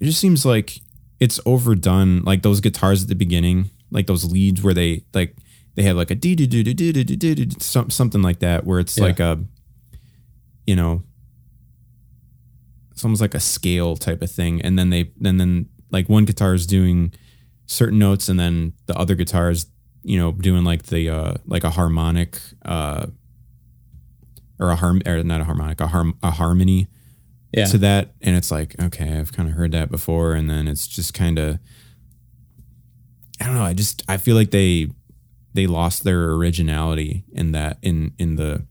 [0.00, 0.80] it just seems like
[1.20, 5.36] it's overdone like those guitars at the beginning, like those leads where they like
[5.74, 8.80] they have like a dee dee dee dee dee dee dee something like that where
[8.80, 9.04] it's Yeah.
[9.04, 9.40] like a
[10.66, 11.02] you know
[12.92, 16.24] it's almost like a scale type of thing and then they and then like one
[16.24, 17.12] guitar is doing
[17.66, 19.66] certain notes and then the other guitar is
[20.02, 23.06] you know doing like the uh like a harmonic uh
[24.58, 26.88] or a harm or not a harmonic a harm a harmony
[27.52, 27.66] yeah.
[27.66, 28.12] to that.
[28.20, 30.34] And it's like okay i've kind of heard that before.
[30.34, 31.58] And then it's just kind of
[33.40, 33.64] i don't know.
[33.64, 34.88] I just i feel like they
[35.54, 38.66] they lost their originality in that in in the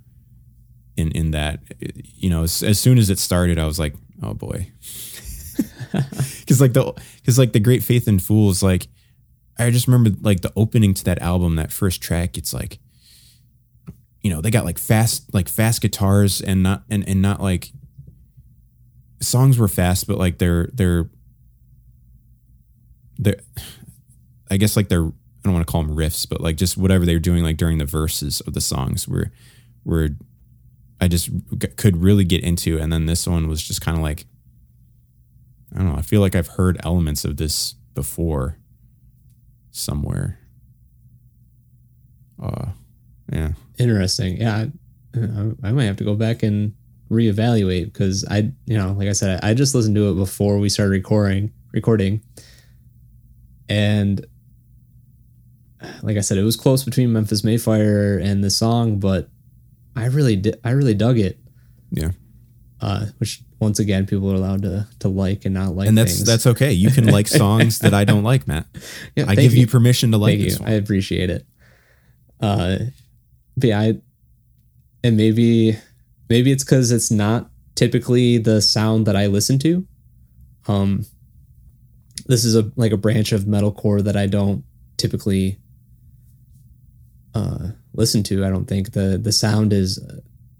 [0.96, 4.34] in in that you know as, as soon as it started i was like oh
[4.34, 4.72] boy.
[6.40, 8.88] Because like the because like the great faith in fools like
[9.60, 12.80] i just remember like the opening to that album that first track it's like
[14.24, 17.72] you know they got like fast like fast guitars and not and and not like
[19.22, 21.10] songs were fast but like they're they're
[23.18, 23.40] they're
[24.50, 27.06] i guess like they're i don't want to call them riffs but like just whatever
[27.06, 29.32] they were doing like during the verses of the songs were
[29.84, 30.10] were
[31.00, 31.30] i just
[31.76, 34.26] could really get into and then this one was just kind of like
[35.76, 38.58] i don't know i feel like i've heard elements of this before
[39.72, 40.40] somewhere.
[42.42, 42.68] Uh
[43.32, 44.38] yeah Interesting.
[44.38, 44.66] Yeah,
[45.16, 46.74] I, I might have to go back and
[47.10, 50.58] reevaluate because I, you know, like I said, I, I just listened to it before
[50.60, 51.52] we started recording.
[51.74, 52.22] Recording,
[53.70, 54.26] and
[56.02, 59.30] like I said, it was close between Memphis May Fire and the song, but
[59.96, 60.60] I really did.
[60.64, 61.40] I really dug it.
[61.92, 62.12] Yeah.
[62.80, 65.88] Uh, which once again, people are allowed to to like and not like.
[65.88, 66.26] and that's things.
[66.28, 68.66] that's okay you can like songs that i don't like matt
[69.16, 70.58] Yeah, i give you permission to like Thank you.
[70.58, 71.46] one I appreciate it.
[72.42, 72.78] Uh,
[73.58, 74.02] but yeah, I,
[75.04, 75.78] and maybe
[76.30, 79.86] maybe it's because it's not typically the sound that I listen to.
[80.68, 81.06] Um,
[82.28, 84.64] this is a like a branch of metalcore that I don't
[84.98, 85.60] typically
[87.36, 88.46] uh, listen to.
[88.46, 90.00] I don't think the the sound is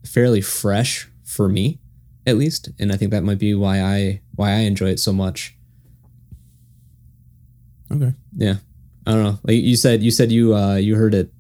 [0.06, 1.80] fairly fresh for me,
[2.26, 5.14] at least, and I think that might be why I why I enjoy it so
[5.14, 5.56] much.
[7.92, 8.56] okay Yeah.
[9.06, 9.40] I don't know.
[9.44, 11.32] Like you said, you said you uh you heard it.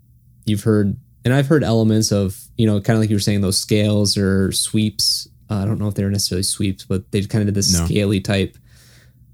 [0.46, 3.42] You've heard and I've heard elements of you know kind of like you were saying
[3.42, 5.28] those scales or sweeps.
[5.50, 7.78] Uh, I don't know if they were necessarily sweeps, but they kind of did this
[7.78, 7.86] No.
[7.86, 8.58] scaly type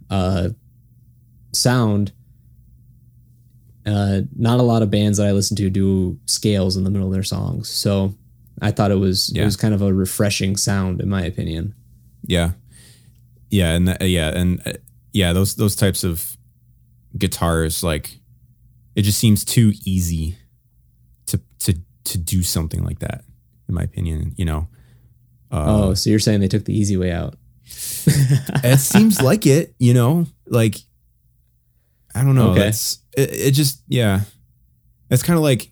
[0.09, 0.49] uh,
[1.53, 2.11] sound.
[3.85, 7.07] Uh, not a lot of bands that I listen to do scales in the middle
[7.07, 8.13] of their songs, so
[8.61, 11.73] I thought it was it was kind of a refreshing sound in my opinion.
[12.25, 12.51] Yeah,
[13.49, 14.73] yeah, and the, yeah, and uh,
[15.13, 16.37] yeah, those those types of
[17.17, 18.19] guitars, like
[18.95, 20.37] it just seems too easy
[22.05, 23.23] to do something like that.
[23.67, 24.67] In my opinion, you know.
[25.51, 27.35] Uh, oh, so you're saying they took the easy way out?
[27.65, 30.75] it seems like it, you know, like
[32.15, 32.51] I don't know.
[32.51, 32.67] Okay.
[32.67, 34.21] It's it, it just yeah.
[35.09, 35.71] It's kind of like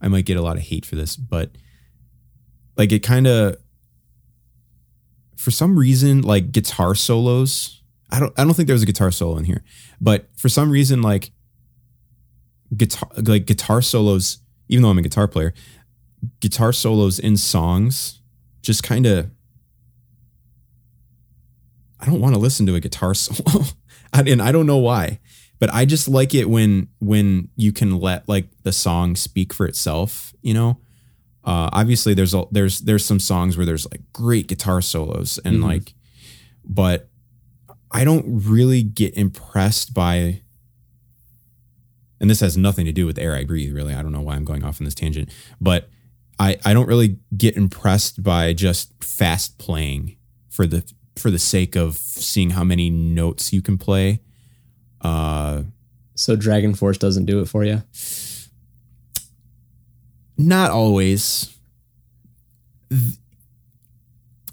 [0.00, 1.50] I might get a lot of hate for this, but
[2.76, 3.56] like it kind of
[5.36, 7.82] for some reason like guitar solos.
[8.10, 9.64] I don't I don't think there was a guitar solo in here,
[10.00, 11.32] but for some reason like
[12.74, 14.38] guitar like guitar solos.
[14.68, 15.52] Even though I'm a guitar player,
[16.40, 18.20] guitar solos in songs
[18.62, 19.30] just kind of
[22.00, 23.64] I don't want to listen to a guitar solo.
[24.12, 25.20] And I don't know why,
[25.58, 29.66] but I just like it when when you can let like the song speak for
[29.66, 30.80] itself, you know?
[31.44, 35.58] Uh obviously there's a, there's there's some songs where there's like great guitar solos and
[35.58, 35.62] Mhm.
[35.64, 35.94] like
[36.64, 37.08] but
[37.92, 40.42] I don't really get impressed by
[42.20, 43.94] and this has nothing to do with air I breathe really.
[43.94, 45.88] I don't know why I'm going off on this tangent, but
[46.38, 50.16] I I don't really get impressed by just fast playing
[50.48, 50.84] for the
[51.16, 54.20] for the sake of seeing how many notes you can play.
[55.00, 55.62] Uh
[56.14, 57.82] So DragonForce doesn't do it for you.
[60.38, 61.52] not always.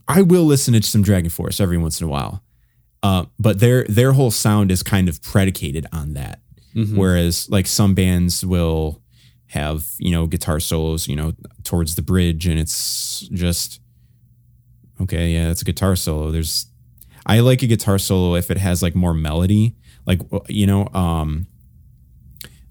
[0.08, 2.44] I will listen to some DragonForce every once in a while.
[3.02, 6.40] Uh, but their their whole sound is kind of predicated on that.
[6.76, 6.96] Mhm.
[6.96, 9.02] Whereas like some bands will
[9.48, 13.80] have, you know, guitar solos, you know, towards the bridge and it's just
[15.02, 16.32] okay, yeah, it's a guitar solo.
[16.32, 16.68] There's
[17.26, 19.76] I like a guitar solo if it has like more melody.
[20.06, 21.48] Like you know, um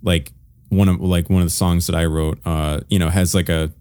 [0.03, 0.33] like
[0.69, 3.49] one of like one of the songs that I wrote, uh, you know, has like
[3.49, 3.73] a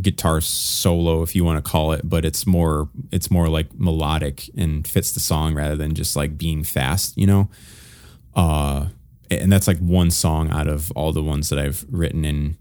[0.00, 4.50] guitar solo if you want to call it, but it's more it's more like melodic
[4.56, 7.48] and fits the song rather than just like being fast, you know.
[8.34, 8.88] Uh
[9.30, 12.56] and that's like one song out of all the ones that I've written and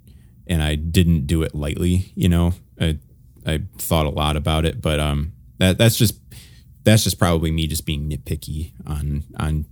[0.48, 2.54] and I didn't do it lightly, you know.
[2.80, 2.98] I
[3.46, 6.20] I thought a lot about it, but um that that's just
[6.84, 9.66] that's just probably me just being nitpicky on on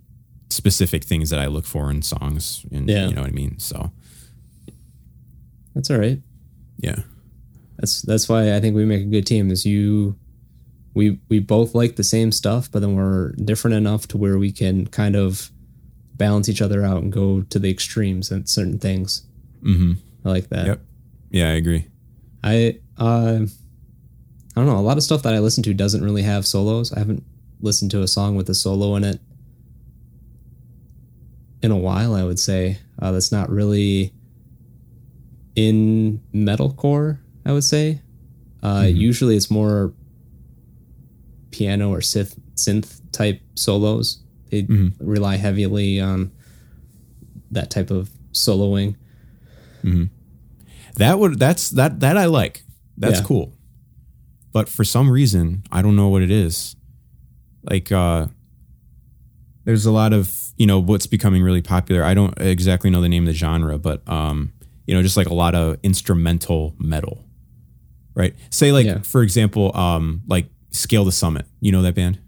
[0.50, 3.08] specific things that I look for in songs and Yeah.
[3.08, 3.58] you know what I mean.
[3.60, 3.91] So
[5.76, 6.22] That's all right.
[6.78, 7.00] yeah.
[7.78, 9.50] That's that's why I think we make a good team.
[9.52, 10.16] Is you,
[10.94, 14.52] we we both like the same stuff, but then we're different enough to where we
[14.52, 15.52] can kind of
[16.16, 19.26] balance each other out and go to the extremes at certain things.
[19.64, 19.93] Mm-hmm.
[20.26, 20.66] I like that.
[20.68, 20.82] Yep.
[21.32, 21.88] Yeah, I agree.
[22.43, 24.78] I uh, I don't know.
[24.78, 26.93] A lot of stuff that I listen to doesn't really have solos.
[26.93, 27.24] I haven't
[27.61, 29.20] listened to a song with a solo in it
[31.61, 32.14] in a while.
[32.14, 34.14] I would say uh, that's not really
[35.55, 37.20] in metalcore.
[37.45, 38.01] I would say
[38.61, 38.95] uh, Mhm.
[38.97, 39.93] usually it's more
[41.51, 44.23] piano or synth synth type solos.
[44.54, 44.93] They Mhm.
[44.99, 46.30] rely heavily on
[47.49, 48.95] that type of soloing.
[50.97, 52.64] That would that's that that I like.
[52.97, 53.26] That's Yeah.
[53.26, 53.54] cool.
[54.51, 56.76] But for some reason, I don't know what it is.
[57.68, 58.28] Like uh
[59.66, 62.04] there's a lot of, you know, what's becoming really popular.
[62.04, 64.51] I don't exactly know the name of the genre, but um,
[64.86, 67.24] you know, just like a lot of instrumental metal.
[68.14, 68.36] Right?
[68.51, 68.99] Say like Yeah.
[69.01, 71.47] for example, um like Scale the Summit.
[71.60, 72.20] You know that band?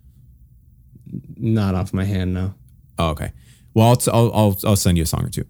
[1.38, 2.56] Not off my hand now.
[2.98, 3.32] Oh, okay.
[3.74, 5.46] Well, I'll, I'll I'll I'll send you a song or two.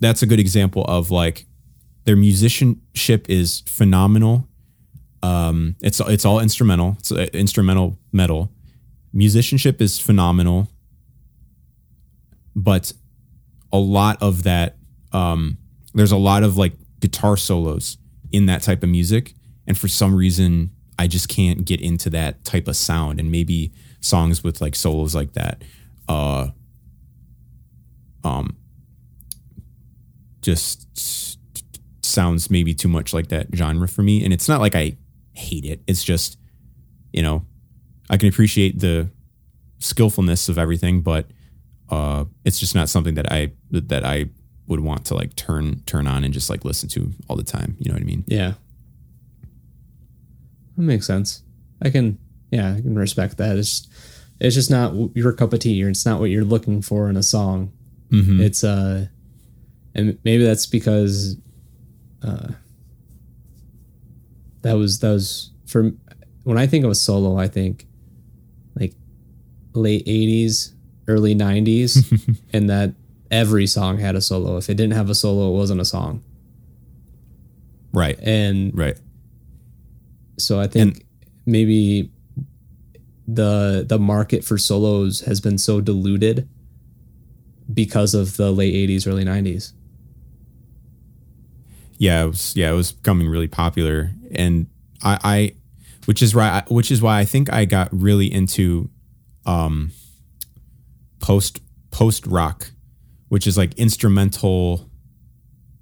[0.00, 1.46] That's a good example of like
[2.04, 4.48] their musicianship is phenomenal.
[5.22, 6.96] Um, it's it's all instrumental.
[6.98, 8.52] It's uh, instrumental metal.
[9.12, 10.68] Musicianship is phenomenal,
[12.54, 12.92] but
[13.72, 14.76] a lot of that
[15.12, 15.56] um,
[15.94, 17.96] there's a lot of like guitar solos
[18.32, 19.32] in that type of music,
[19.66, 23.18] and for some reason I just can't get into that type of sound.
[23.18, 23.72] And maybe
[24.04, 25.62] songs with like solos like that,
[26.08, 26.48] uh,
[28.22, 28.56] um,
[30.42, 31.38] just
[32.04, 34.22] sounds maybe too much like that genre for me.
[34.22, 34.96] And it's not like I
[35.32, 35.82] hate it.
[35.86, 36.38] It's just,
[37.12, 37.46] you know,
[38.10, 39.08] I can appreciate the
[39.78, 41.26] skillfulness of everything, but
[41.88, 44.26] uh, it's just not something that I that I
[44.66, 47.76] would want to like turn turn on and just like listen to all the time.
[47.78, 48.24] You know what I mean?
[48.26, 48.54] Yeah.
[50.76, 51.42] That makes sense.
[51.82, 52.18] I can,
[52.54, 53.56] yeah, I can respect that.
[53.58, 53.86] It's,
[54.40, 55.82] it's just not your cup of tea.
[55.84, 57.72] Or it's not what you're looking for in a song.
[58.10, 58.40] Mm-hmm.
[58.40, 59.06] It's uh,
[59.94, 61.36] and maybe that's because
[62.22, 62.48] uh,
[64.62, 65.92] that was that was for
[66.44, 67.86] when I think of a solo, I think
[68.76, 68.94] like
[69.74, 70.72] late '80s,
[71.08, 72.94] early '90s, and that
[73.30, 74.56] every song had a solo.
[74.58, 76.22] If it didn't have a solo, it wasn't a song.
[77.92, 78.18] Right.
[78.20, 78.98] And Right.
[80.38, 81.04] so I think
[81.46, 82.10] maybe
[83.26, 86.48] the the market for solos has been so diluted
[87.72, 89.72] because of the late 80s early 90s
[91.98, 94.66] yeah, it was yeah, it was becoming really popular, and
[95.02, 95.54] I, I
[96.06, 98.90] which is why which is why I think I got really into
[99.46, 99.92] um
[101.20, 101.60] post
[101.90, 102.72] post rock,
[103.28, 104.90] which is like instrumental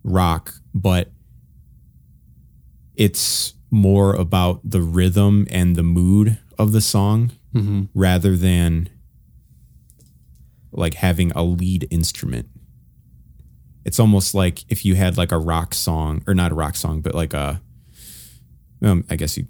[0.04, 1.10] rock, but
[2.94, 7.84] it's more about the rhythm and the mood of the song mm-hmm.
[7.94, 8.88] rather than
[10.72, 12.48] like having a lead instrument.
[13.84, 17.00] It's almost like if you had like a rock song or not a rock song,
[17.00, 17.60] but like a
[18.82, 19.46] um, I guess you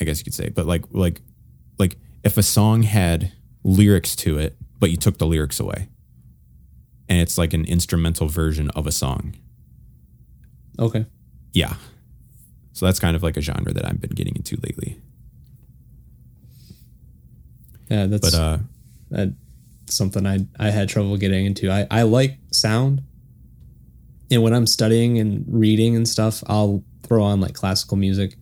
[0.00, 1.20] I guess you could say, but like like
[1.78, 3.32] like if a song had
[3.62, 5.88] lyrics to it, but you took the lyrics away.
[7.08, 9.34] And it's like an instrumental version of a song.
[10.78, 11.06] okay
[11.52, 11.74] Yeah.
[12.72, 14.98] So that's kind of like a genre that I've been getting into lately.
[17.88, 18.58] Yeah that's But uh
[19.10, 19.32] that's
[19.86, 21.70] something I I had trouble getting into.
[21.70, 23.02] I I like sound,
[24.30, 28.36] and when I'm studying and reading and stuff, I'll throw on like classical music,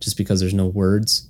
[0.00, 1.28] just because there's no words.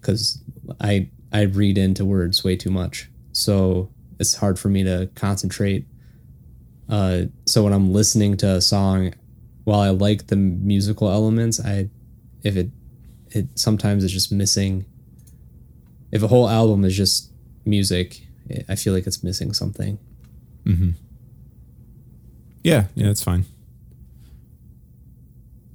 [0.00, 0.42] Because
[0.80, 5.86] I I read into words way too much, so it's hard for me to concentrate.
[6.88, 9.14] Uh, so when I'm listening to a song,
[9.64, 11.88] while I like the musical elements, I
[12.42, 12.70] if it
[13.30, 14.86] it sometimes it's just missing.
[16.12, 17.32] If a whole album is just
[17.64, 18.26] music,
[18.68, 19.98] I feel like it's missing something.
[20.64, 20.90] Mm-hmm.
[22.62, 23.46] yeah, yeah, that's fine.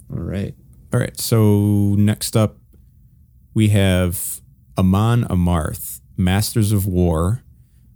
[0.09, 0.55] All right.
[0.93, 1.19] All right.
[1.19, 2.57] So next up,
[3.53, 4.39] we have
[4.77, 7.43] Amon Amarth, Masters of War.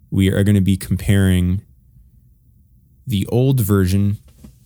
[0.10, 1.62] We are going to be comparing
[3.08, 4.18] the old version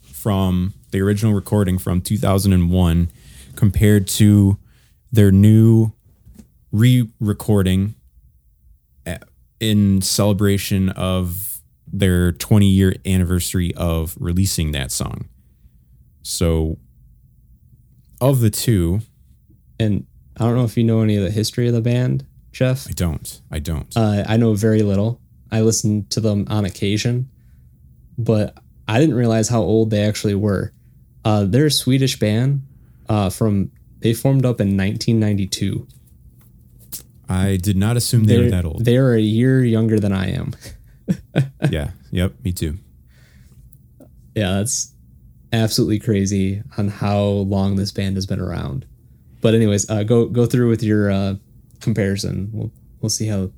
[0.01, 3.11] from the original recording from 2001
[3.55, 4.57] compared to
[5.11, 5.91] their new
[6.75, 7.95] re-recording
[9.07, 9.17] uh,
[9.59, 15.29] in celebration of their 20 year anniversary of releasing that song.
[16.21, 16.77] So
[18.19, 19.01] of the two,
[19.79, 20.05] And
[20.37, 22.87] I don't know if you know any of the history of the band, Jeff.
[22.87, 23.41] I don't.
[23.51, 23.95] I don't.
[23.95, 25.21] Uh, I know very little.
[25.51, 27.29] I listen to them on occasion,
[28.17, 28.57] but
[28.87, 30.73] I didn't realize how old they actually were.
[31.23, 32.63] Uh, they're a Swedish band
[33.07, 33.71] uh, from.
[33.99, 35.87] They formed up in 1992.
[37.27, 38.85] I did not assume they They're were that old.
[38.85, 40.53] They're a year younger than I am.
[41.69, 41.91] yeah.
[42.11, 42.33] Yep.
[42.43, 42.77] Me too.
[44.35, 44.93] Yeah, that's
[45.53, 48.85] absolutely crazy on how long this band has been around.
[49.41, 51.35] But anyways, uh, go go through with your uh,
[51.79, 52.49] comparison.
[52.51, 52.71] We'll
[53.01, 53.51] we'll see how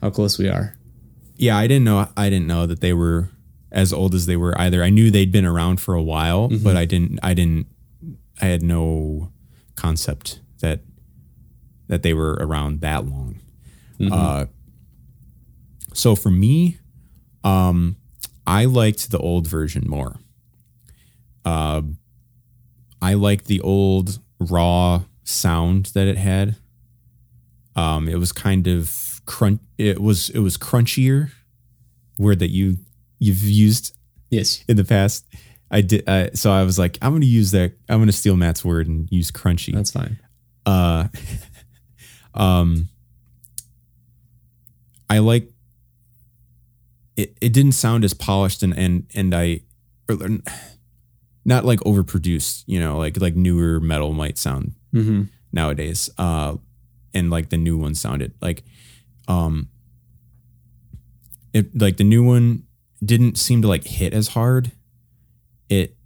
[0.00, 0.76] how close we are.
[1.36, 1.56] Yeah.
[1.56, 2.08] I didn't know.
[2.16, 3.30] I didn't know that they were
[3.70, 4.82] as old as they were either.
[4.82, 7.18] I knew they'd been around for a while, but I didn't.
[7.22, 7.66] I didn't.
[8.40, 9.32] I had no
[9.76, 10.80] concept that
[11.92, 13.34] that they were around that long.
[14.10, 14.46] Uh,
[15.92, 16.78] so for me,
[17.44, 17.96] um,
[18.46, 20.16] I liked the old version more.
[21.44, 21.82] Uh,
[23.02, 26.56] I liked the old raw sound that it had.
[27.76, 29.60] Um, it was kind of crunch.
[29.76, 31.30] It was it was crunchier,
[32.18, 32.78] word that you
[33.18, 33.94] you've used
[34.30, 34.64] Yes.
[34.66, 35.26] in the past.
[35.70, 36.08] I did.
[36.08, 37.72] Uh, so I was like, I'm going to use that.
[37.90, 39.74] I'm going to steal Matt's word and use crunchy.
[39.74, 40.18] That's fine.
[40.64, 41.08] uh
[42.34, 42.88] um
[45.10, 45.50] i like
[47.16, 49.60] it it didn't sound as polished and and and i
[50.08, 50.16] or,
[51.44, 55.22] not like overproduced you know like like newer metal might sound Mm-hmm.
[55.52, 56.56] nowadays uh
[57.14, 58.62] and like the new one sounded like
[59.26, 59.68] um
[61.54, 62.64] it like the new one
[63.02, 64.72] didn't seem to like hit as hard
[65.70, 65.96] it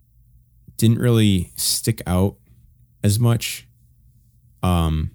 [0.76, 2.36] didn't really stick out
[3.02, 3.66] as much
[4.62, 5.10] um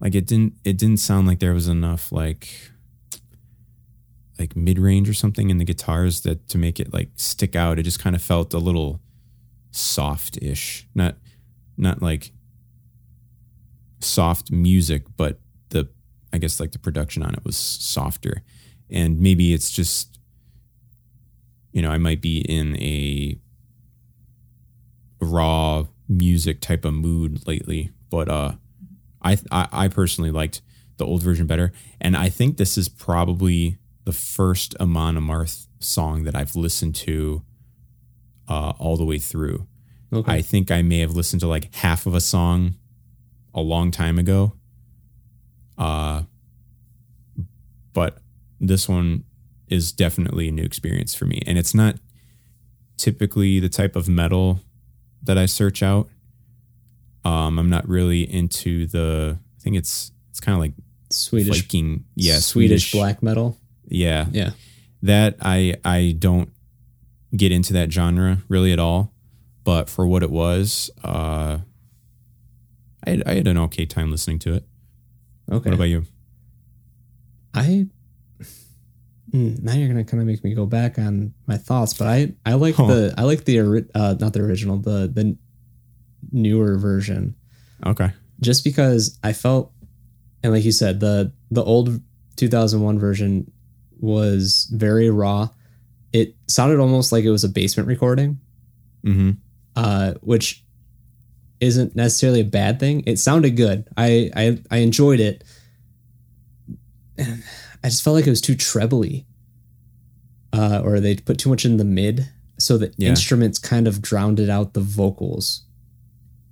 [0.00, 2.48] like it didn't it didn't sound like there was enough like
[4.38, 7.78] like mid-range or something in the guitars that to make it like stick out.
[7.78, 9.00] It just kind of felt a little
[9.70, 10.86] soft-ish.
[10.94, 11.16] Not
[11.76, 12.32] not like
[14.00, 15.40] soft music but
[15.70, 15.88] the
[16.32, 18.42] i guess like the production on it was softer.
[18.90, 20.18] And maybe it's just
[21.72, 23.38] you know i might be in a
[25.20, 28.52] raw music type of mood lately but uh
[29.32, 30.62] I, I I personally liked
[30.96, 36.24] the old version better, and I think this is probably the first Amon Amarth song
[36.24, 37.42] that I've listened to
[38.48, 39.66] uh, all the way through.
[40.12, 40.32] Okay.
[40.32, 42.76] I think I may have listened to like half of a song
[43.54, 44.52] a long time ago.
[45.76, 46.22] Uh,
[47.92, 48.18] but
[48.60, 49.24] this one
[49.68, 51.42] is definitely a new experience for me.
[51.46, 51.96] And it's not
[52.96, 54.60] typically the type of metal
[55.22, 56.08] that I search out.
[57.26, 60.74] Um, I'm not really into the, I think it's, it's kind of like
[61.10, 62.04] Swedish, Viking.
[62.14, 62.38] Yeah.
[62.38, 63.58] Swedish black metal.
[63.88, 64.26] Yeah.
[64.30, 64.50] Yeah.
[65.02, 66.50] That I, I don't
[67.36, 69.12] get into that genre really at all.
[69.64, 71.58] But for what it was, uh,
[73.04, 74.64] I had, I had an okay time listening to it.
[75.50, 75.70] Okay.
[75.70, 76.04] What about you?
[77.54, 77.86] I
[79.32, 82.32] Mm, now you're gonna kind of make me go back on my thoughts, but I
[82.46, 82.86] I like Huh.
[82.86, 85.36] the I like the uh not the original the the
[86.32, 87.34] newer version
[87.84, 88.10] Okay.
[88.40, 89.72] just because I felt
[90.42, 92.00] and like you said the the old
[92.36, 93.50] 2001 version
[93.98, 95.48] was very raw.
[96.12, 98.40] It sounded almost like it was a basement recording,
[99.04, 99.30] Mm-hmm.
[99.76, 100.64] uh, which
[101.60, 103.02] isn't necessarily a bad thing.
[103.06, 103.88] It sounded good.
[103.96, 105.44] I I, I enjoyed it.
[107.18, 107.42] And
[107.84, 109.26] I just felt like it was too trebly,
[110.52, 112.28] uh, or they put too much in the mid,
[112.58, 113.10] so the Yeah.
[113.10, 115.62] instruments kind of drowned it out the vocals.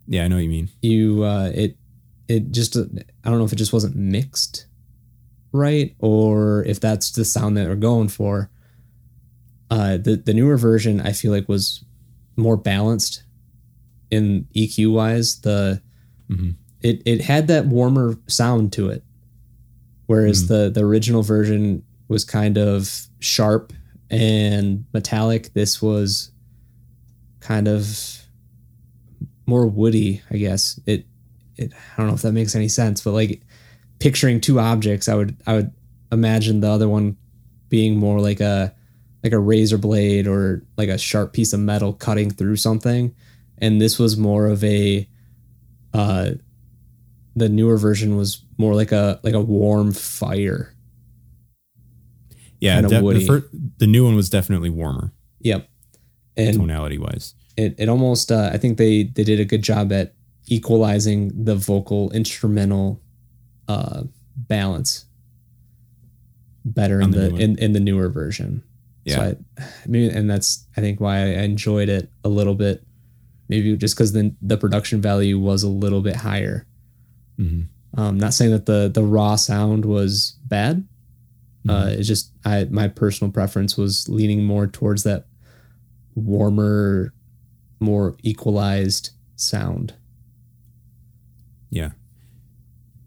[0.07, 0.69] Yeah, I know what you mean.
[0.83, 1.77] You uh, it
[2.29, 2.85] it just uh,
[3.25, 4.67] I don't know if it just wasn't mixed
[5.53, 8.51] right or if that's the sound that they're going for.
[9.71, 11.85] Uh, the the newer version I feel like was
[12.37, 13.23] more balanced
[14.11, 15.41] in EQ wise.
[15.41, 15.81] The
[16.31, 16.55] Mhm.
[16.83, 19.03] it it had that warmer sound to it,
[20.07, 20.49] whereas Mhm.
[20.49, 23.73] the the original version was kind of sharp
[24.11, 25.53] and metallic.
[25.55, 26.31] This was
[27.41, 28.24] kind of
[29.47, 30.79] more woody, I guess.
[30.87, 31.07] It
[31.57, 33.43] it I don't know if that makes any sense, but like
[33.99, 35.73] picturing two objects, I would I would
[36.13, 37.17] imagine the other one
[37.69, 38.75] being more like a
[39.23, 43.15] like a razor blade or like a sharp piece of metal cutting through something
[43.59, 45.09] and this was more of a
[45.95, 46.31] uh
[47.35, 50.75] the newer version was more like a like a warm fire
[52.61, 53.49] Yeah, Kinda de- the, fir-
[53.79, 55.69] the new one was definitely warmer yep
[56.37, 57.35] and tonality wise.
[57.57, 60.15] It, it almost uh, i think they they did a good job at
[60.47, 63.01] equalizing the vocal instrumental
[63.69, 64.03] uh
[64.37, 65.07] balance
[66.65, 68.63] better in the the, in, in the newer version.
[69.05, 69.15] Yeah.
[69.15, 69.23] so
[69.59, 72.83] I, maybe and that's i think why i enjoyed it a little bit.
[73.49, 76.67] Maybe just because the, the production value was a little bit higher.
[77.37, 77.63] Hmm
[77.97, 80.87] um not saying that the the raw sound was bad.
[81.69, 81.99] Uh Mm-hmm.
[82.01, 85.27] it's just i my personal preference was leaning more towards that
[86.15, 87.14] warmer
[87.85, 89.95] more equalized sound
[91.71, 91.91] Yeah.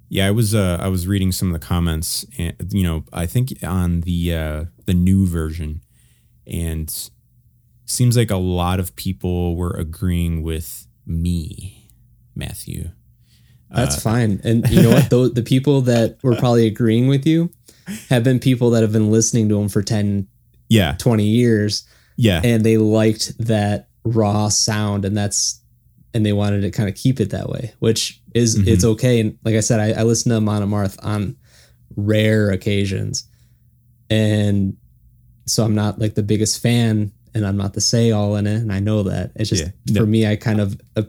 [0.09, 3.25] Yeah, I was uh I was reading some of the comments and you know, I
[3.25, 5.81] think on the uh the new version
[6.45, 6.93] and
[7.85, 11.89] seems like a lot of people were agreeing with me,
[12.35, 12.91] Matthew.
[13.69, 14.41] That's Uh, fine.
[14.43, 15.09] And you know what?
[15.09, 17.49] Though the people that were probably agreeing with you
[18.09, 20.27] have been people that have been listening to him for 10,
[20.69, 20.95] Yeah.
[20.99, 21.83] 20 years
[22.17, 22.41] Yeah.
[22.43, 25.61] and they liked that raw sound and that's
[26.13, 28.67] and they wanted to kind of keep it that way, which is Mhm.
[28.67, 29.19] it's okay.
[29.19, 31.35] And like I said, I, I listen to Amon Amarth on
[31.95, 33.25] rare occasions.
[34.09, 34.77] And
[35.45, 38.55] so I'm not like the biggest fan and I'm not the say all in it.
[38.55, 39.31] And I know that.
[39.35, 39.93] It's just Yeah.
[39.95, 40.05] for No.
[40.05, 41.03] me, I kind of uh,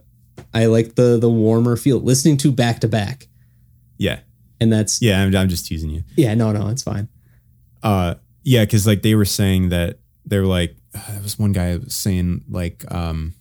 [0.52, 3.28] I like the the warmer feel listening to back to back.
[3.98, 4.20] Yeah.
[4.60, 6.02] And that's Yeah, I'm, I'm just teasing you.
[6.16, 7.08] yeah, no, no, it's fine.
[7.82, 11.52] Uh yeah, cuz like they were saying that they were like uh, there was one
[11.52, 13.34] guy saying like um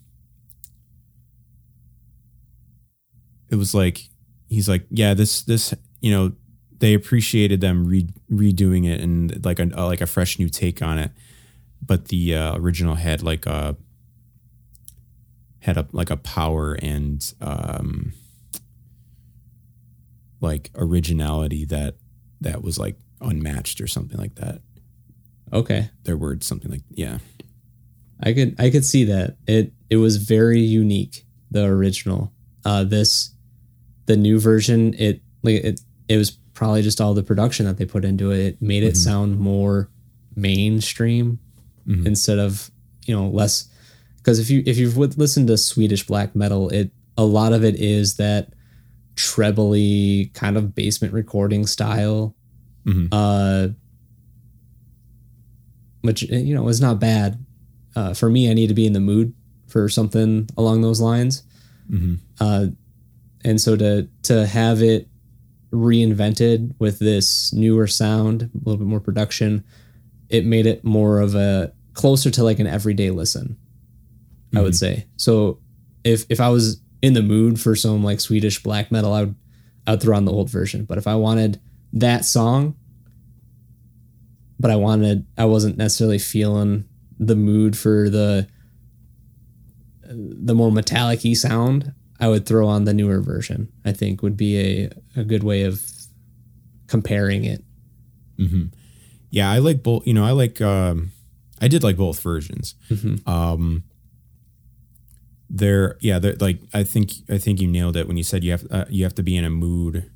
[3.50, 4.02] it was like
[4.50, 6.32] he's like yeah this this you know
[6.80, 10.82] they appreciated them re- redoing it and like a uh, like a fresh new take
[10.82, 11.12] on it.
[11.84, 13.76] But the uh, original had like a
[15.60, 18.14] had a like a power and um
[20.40, 21.96] like originality that
[22.42, 24.62] that was like unmatched or something like that.
[25.52, 25.90] Okay.
[26.04, 27.20] their words something like yeah
[28.22, 29.38] I could I could see that.
[29.48, 32.32] It it was very unique, the original.
[32.66, 33.32] Uh this
[34.08, 37.86] the new version, it like it it was probably just all the production that they
[37.86, 38.40] put into it.
[38.40, 38.98] It made it Mhm.
[38.98, 39.90] sound more
[40.36, 41.40] mainstream
[41.88, 42.06] Mhm.
[42.08, 42.72] instead of,
[43.06, 43.68] you know, less
[44.18, 47.64] because if you if you've would- listened to Swedish black metal, it a lot of
[47.64, 48.54] it is that
[49.16, 52.36] trebly kind of basement recording style
[52.86, 53.08] Mhm.
[53.12, 53.70] uh
[56.02, 57.44] which you know is not bad
[57.98, 59.34] uh, for me i need to be in the mood
[59.68, 61.44] for something along those lines
[61.92, 62.20] Mhm.
[62.40, 62.68] uh,
[63.44, 65.08] and so to to have it
[65.72, 69.64] reinvented with this newer sound a little bit more production
[70.30, 73.58] it made it more of a closer to like an everyday listen
[74.56, 75.06] I would say.
[75.18, 75.60] So
[76.06, 79.36] if if I was in the mood for some like Swedish black metal, I would
[79.86, 80.86] I would throw on the old version.
[80.86, 81.60] But if I wanted
[81.94, 82.76] that song,
[84.60, 86.86] but I wanted I wasn't necessarily feeling
[87.20, 88.48] the mood for the
[90.10, 93.72] the more metallic y sound, I would throw on the newer version.
[93.84, 95.84] I think would be a, a good way of
[96.88, 97.64] comparing it.
[99.30, 100.08] Yeah, I like both.
[100.08, 100.62] You know, I like.
[100.62, 101.12] Um,
[101.60, 102.76] I did like both versions.
[102.90, 103.28] Mm-hmm.
[103.30, 103.84] Um,
[105.50, 108.52] they're yeah, they're like I think I think you nailed it when you said you
[108.52, 110.10] have uh, you have to be in a mood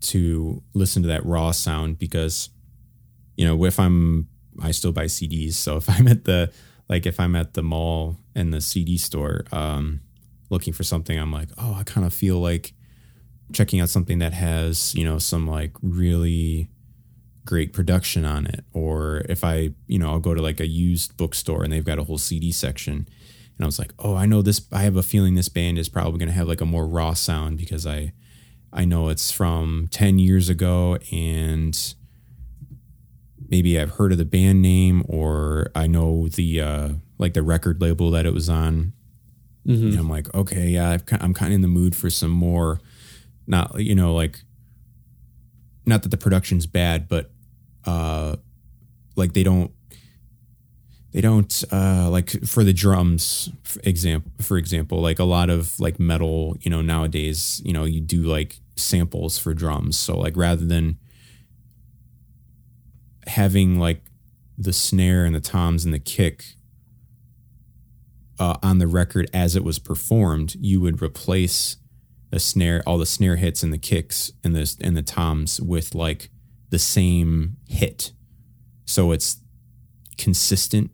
[0.00, 2.50] to listen to that raw sound because
[3.36, 4.28] you know if I'm
[4.62, 6.52] I still buy CDs, so if I'm at the
[6.88, 10.00] like if I'm at the mall and the CD store um,
[10.50, 12.72] looking for something, I'm like, oh, I kind of feel like
[13.52, 16.68] checking out something that has you know some like really
[17.44, 18.64] great production on it.
[18.72, 21.98] Or if i you know i'll go to like a used bookstore and they've got
[21.98, 23.08] a whole cd section.
[23.56, 25.88] And i was like oh i know this i have a feeling this band is
[25.88, 28.12] probably going to have like a more raw sound because i
[28.72, 31.94] i know it's from 10 years ago and
[33.48, 37.80] maybe i've heard of the band name or i know the uh like the record
[37.80, 38.92] label that it was on.
[39.66, 39.88] Mm-hmm.
[39.88, 42.80] and i'm like okay yeah I've, I'm kind of in the mood for some more.
[43.48, 44.42] Not you know like
[45.84, 47.30] not that the production's bad but
[47.84, 48.36] uh
[49.14, 49.70] like they don't
[51.12, 55.78] they don't uh like for the drums for example for example like a lot of
[55.78, 59.98] like metal you know nowadays you know you do like samples for drums.
[59.98, 60.98] So like rather than
[63.26, 64.02] having like
[64.58, 66.54] the snare and the toms and the kick
[68.38, 71.76] uh, on the record as it was performed you would replace
[72.30, 75.94] the snare all the snare hits and the kicks and the and the toms with
[75.94, 76.30] like
[76.70, 78.12] the same hit.
[78.84, 79.40] So it's
[80.18, 80.90] consistent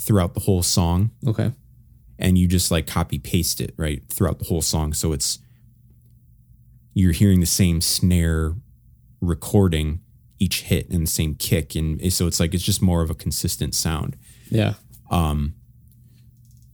[0.00, 1.10] throughout the whole song.
[1.26, 1.52] Okay.
[2.18, 4.92] and you just like copy paste it right throughout the whole song.
[4.92, 5.38] So it's
[6.94, 8.54] you're hearing the same snare
[9.20, 10.00] recording
[10.38, 13.14] each hit and the same kick and so it's like it's just more of a
[13.14, 14.16] consistent sound
[14.50, 14.74] Yeah.
[15.10, 15.54] um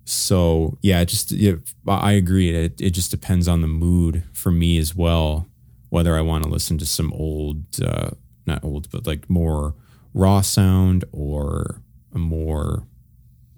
[0.05, 1.55] so yeah it just yeah,
[1.87, 5.47] i agree it, it just depends on the mood for me as well
[5.91, 8.11] whether i want to listen to some old uh
[8.47, 9.75] not old but like more
[10.13, 11.81] raw sound or
[12.13, 12.87] a more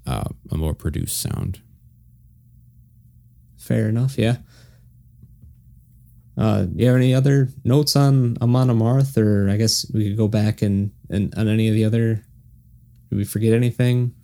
[0.06, 1.60] uh a more produced sound
[3.56, 4.18] Fair enough.
[4.18, 4.36] Yeah.
[6.36, 10.16] Uh, do you have any other notes on Amon Amarth, or I guess we could
[10.16, 12.24] go back and, and on any of the other?
[13.10, 14.14] Did we forget anything?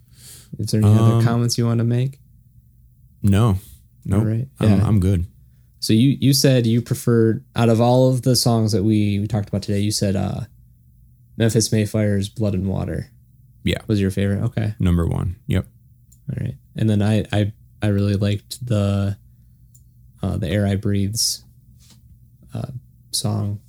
[0.59, 2.19] Is there any other Um, comments you want to make?
[3.23, 3.57] no
[4.03, 4.47] no All right.
[4.59, 4.87] I'm, Yeah.
[4.87, 5.25] I'm good
[5.79, 9.27] So you you said you preferred out of all of the songs that we, we
[9.27, 10.41] talked about today, you said uh,
[11.37, 13.11] Memphis May Fire's "Blood and Water."
[13.63, 13.77] Yeah.
[13.87, 14.41] was your favorite.
[14.43, 15.67] Okay, number one yep
[16.29, 16.55] all right.
[16.75, 19.17] And then I I I really liked the
[20.23, 21.43] uh, the "Air I Breathes"
[22.53, 22.71] uh,
[23.11, 23.59] song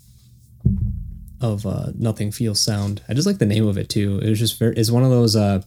[1.41, 4.21] of uh, "Nothing Feels Sound." I just like the name of it too.
[4.23, 4.77] It was just very.
[4.77, 5.37] It's one of those.
[5.37, 5.63] Uh,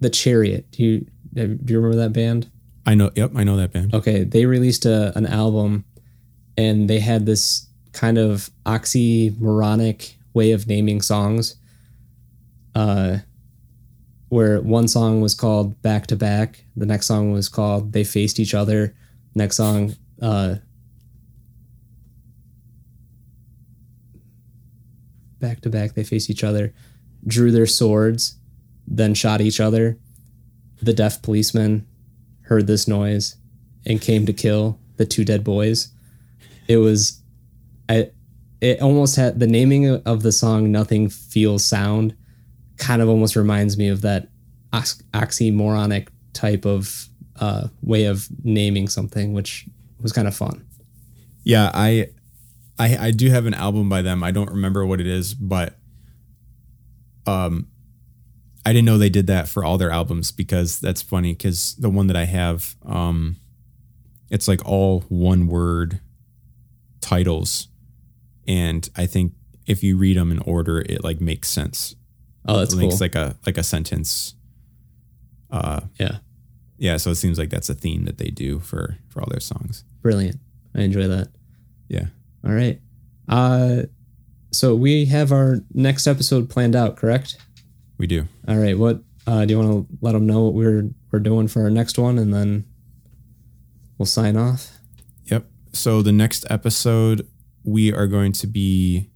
[0.00, 0.70] the Chariot.
[0.72, 2.50] Do you do you remember that band?
[2.86, 5.86] i know yep i know that band Okay, they released a, an album
[6.56, 11.56] and they had this kind of oxymoronic way of naming songs.
[12.74, 13.18] Uh,
[14.34, 18.40] where one song was called Back to Back, the next song was called They Faced
[18.40, 18.92] Each Other,
[19.32, 20.56] next song, uh,
[25.38, 26.74] Back to Back, They Faced Each Other,
[27.24, 28.34] drew their swords,
[28.88, 30.00] then shot each other.
[30.82, 31.86] The deaf policeman
[32.46, 33.36] heard this noise
[33.86, 35.90] and came to kill the two dead boys.
[36.66, 37.22] It was,
[37.88, 38.10] I,
[38.60, 42.16] it almost had the naming of the song "Nothing Feels Sound,"
[42.76, 44.28] kind of almost reminds me of that
[44.72, 49.66] ox- oxymoronic type of uh, way of naming something, which
[50.00, 50.64] was kind of fun.
[51.42, 52.08] Yeah, I,
[52.78, 54.22] I I do have an album by them.
[54.22, 55.76] I don't remember what it is, but
[57.26, 57.68] um
[58.66, 61.90] I didn't know they did that for all their albums because that's funny cuz the
[61.90, 63.36] one that I have um
[64.30, 66.00] it's like all one word
[67.00, 67.68] titles
[68.46, 69.32] and I think
[69.66, 71.94] if you read them in order it like makes sense.
[72.46, 72.82] Oh, that's cool.
[72.82, 74.34] makes like a like a sentence.
[75.50, 76.18] Uh yeah,
[76.78, 79.40] yeah, so it seems like that's a theme that they do for for all their
[79.40, 79.84] songs.
[80.02, 80.36] brilliant.
[80.74, 81.28] I enjoy that.
[81.88, 82.06] Yeah.
[82.44, 82.80] All right.
[83.28, 83.82] Uh,
[84.52, 87.36] so we have our next episode planned out, correct?
[87.96, 88.26] We do.
[88.48, 88.76] All right.
[88.76, 91.70] What uh, do you want to let them know what we're we're doing for our
[91.70, 92.64] next one, and then
[93.98, 94.78] we'll sign off.
[95.26, 95.46] Yep.
[95.72, 97.26] So the next episode,
[97.62, 99.10] we are going to be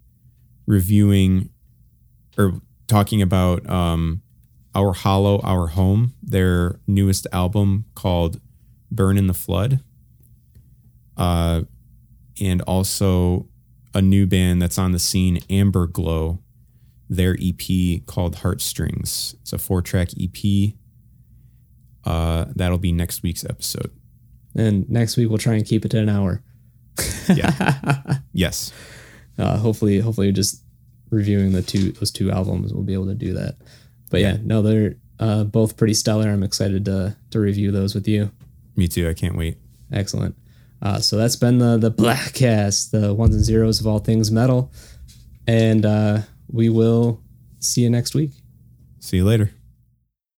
[0.67, 1.51] reviewing,
[2.39, 4.23] or talking about um,
[4.75, 8.41] Our Hollow, Our Home, their newest album called
[8.91, 9.81] Burn in the Flood.
[11.17, 11.63] Uh,
[12.41, 13.49] and also
[13.95, 16.41] a new band that's on the scene, Amber Glow,
[17.09, 19.35] their EP called Heartstrings.
[19.43, 20.73] It's a four track EP.
[22.05, 23.91] Uh, that'll be next week's episode.
[24.55, 26.43] And next week we'll try and keep it to an hour.
[27.29, 28.19] Yeah.
[28.33, 28.73] yes.
[29.39, 30.63] Uh, hopefully, hopefully, just
[31.11, 33.57] reviewing the two those two albums, we'll be able to do that.
[34.11, 36.29] But yeah, no, they're uh, both pretty stellar.
[36.29, 38.31] I'm excited to to review those with you.
[38.77, 39.09] Me too.
[39.09, 39.59] I can't wait.
[39.93, 40.37] Excellent.
[40.81, 44.73] Uh, so that's been the the Blackcast, the ones and zeros of all things metal,
[45.47, 46.21] and uh,
[46.51, 47.21] we will
[47.61, 48.31] see you next week.
[49.01, 49.51] See you later.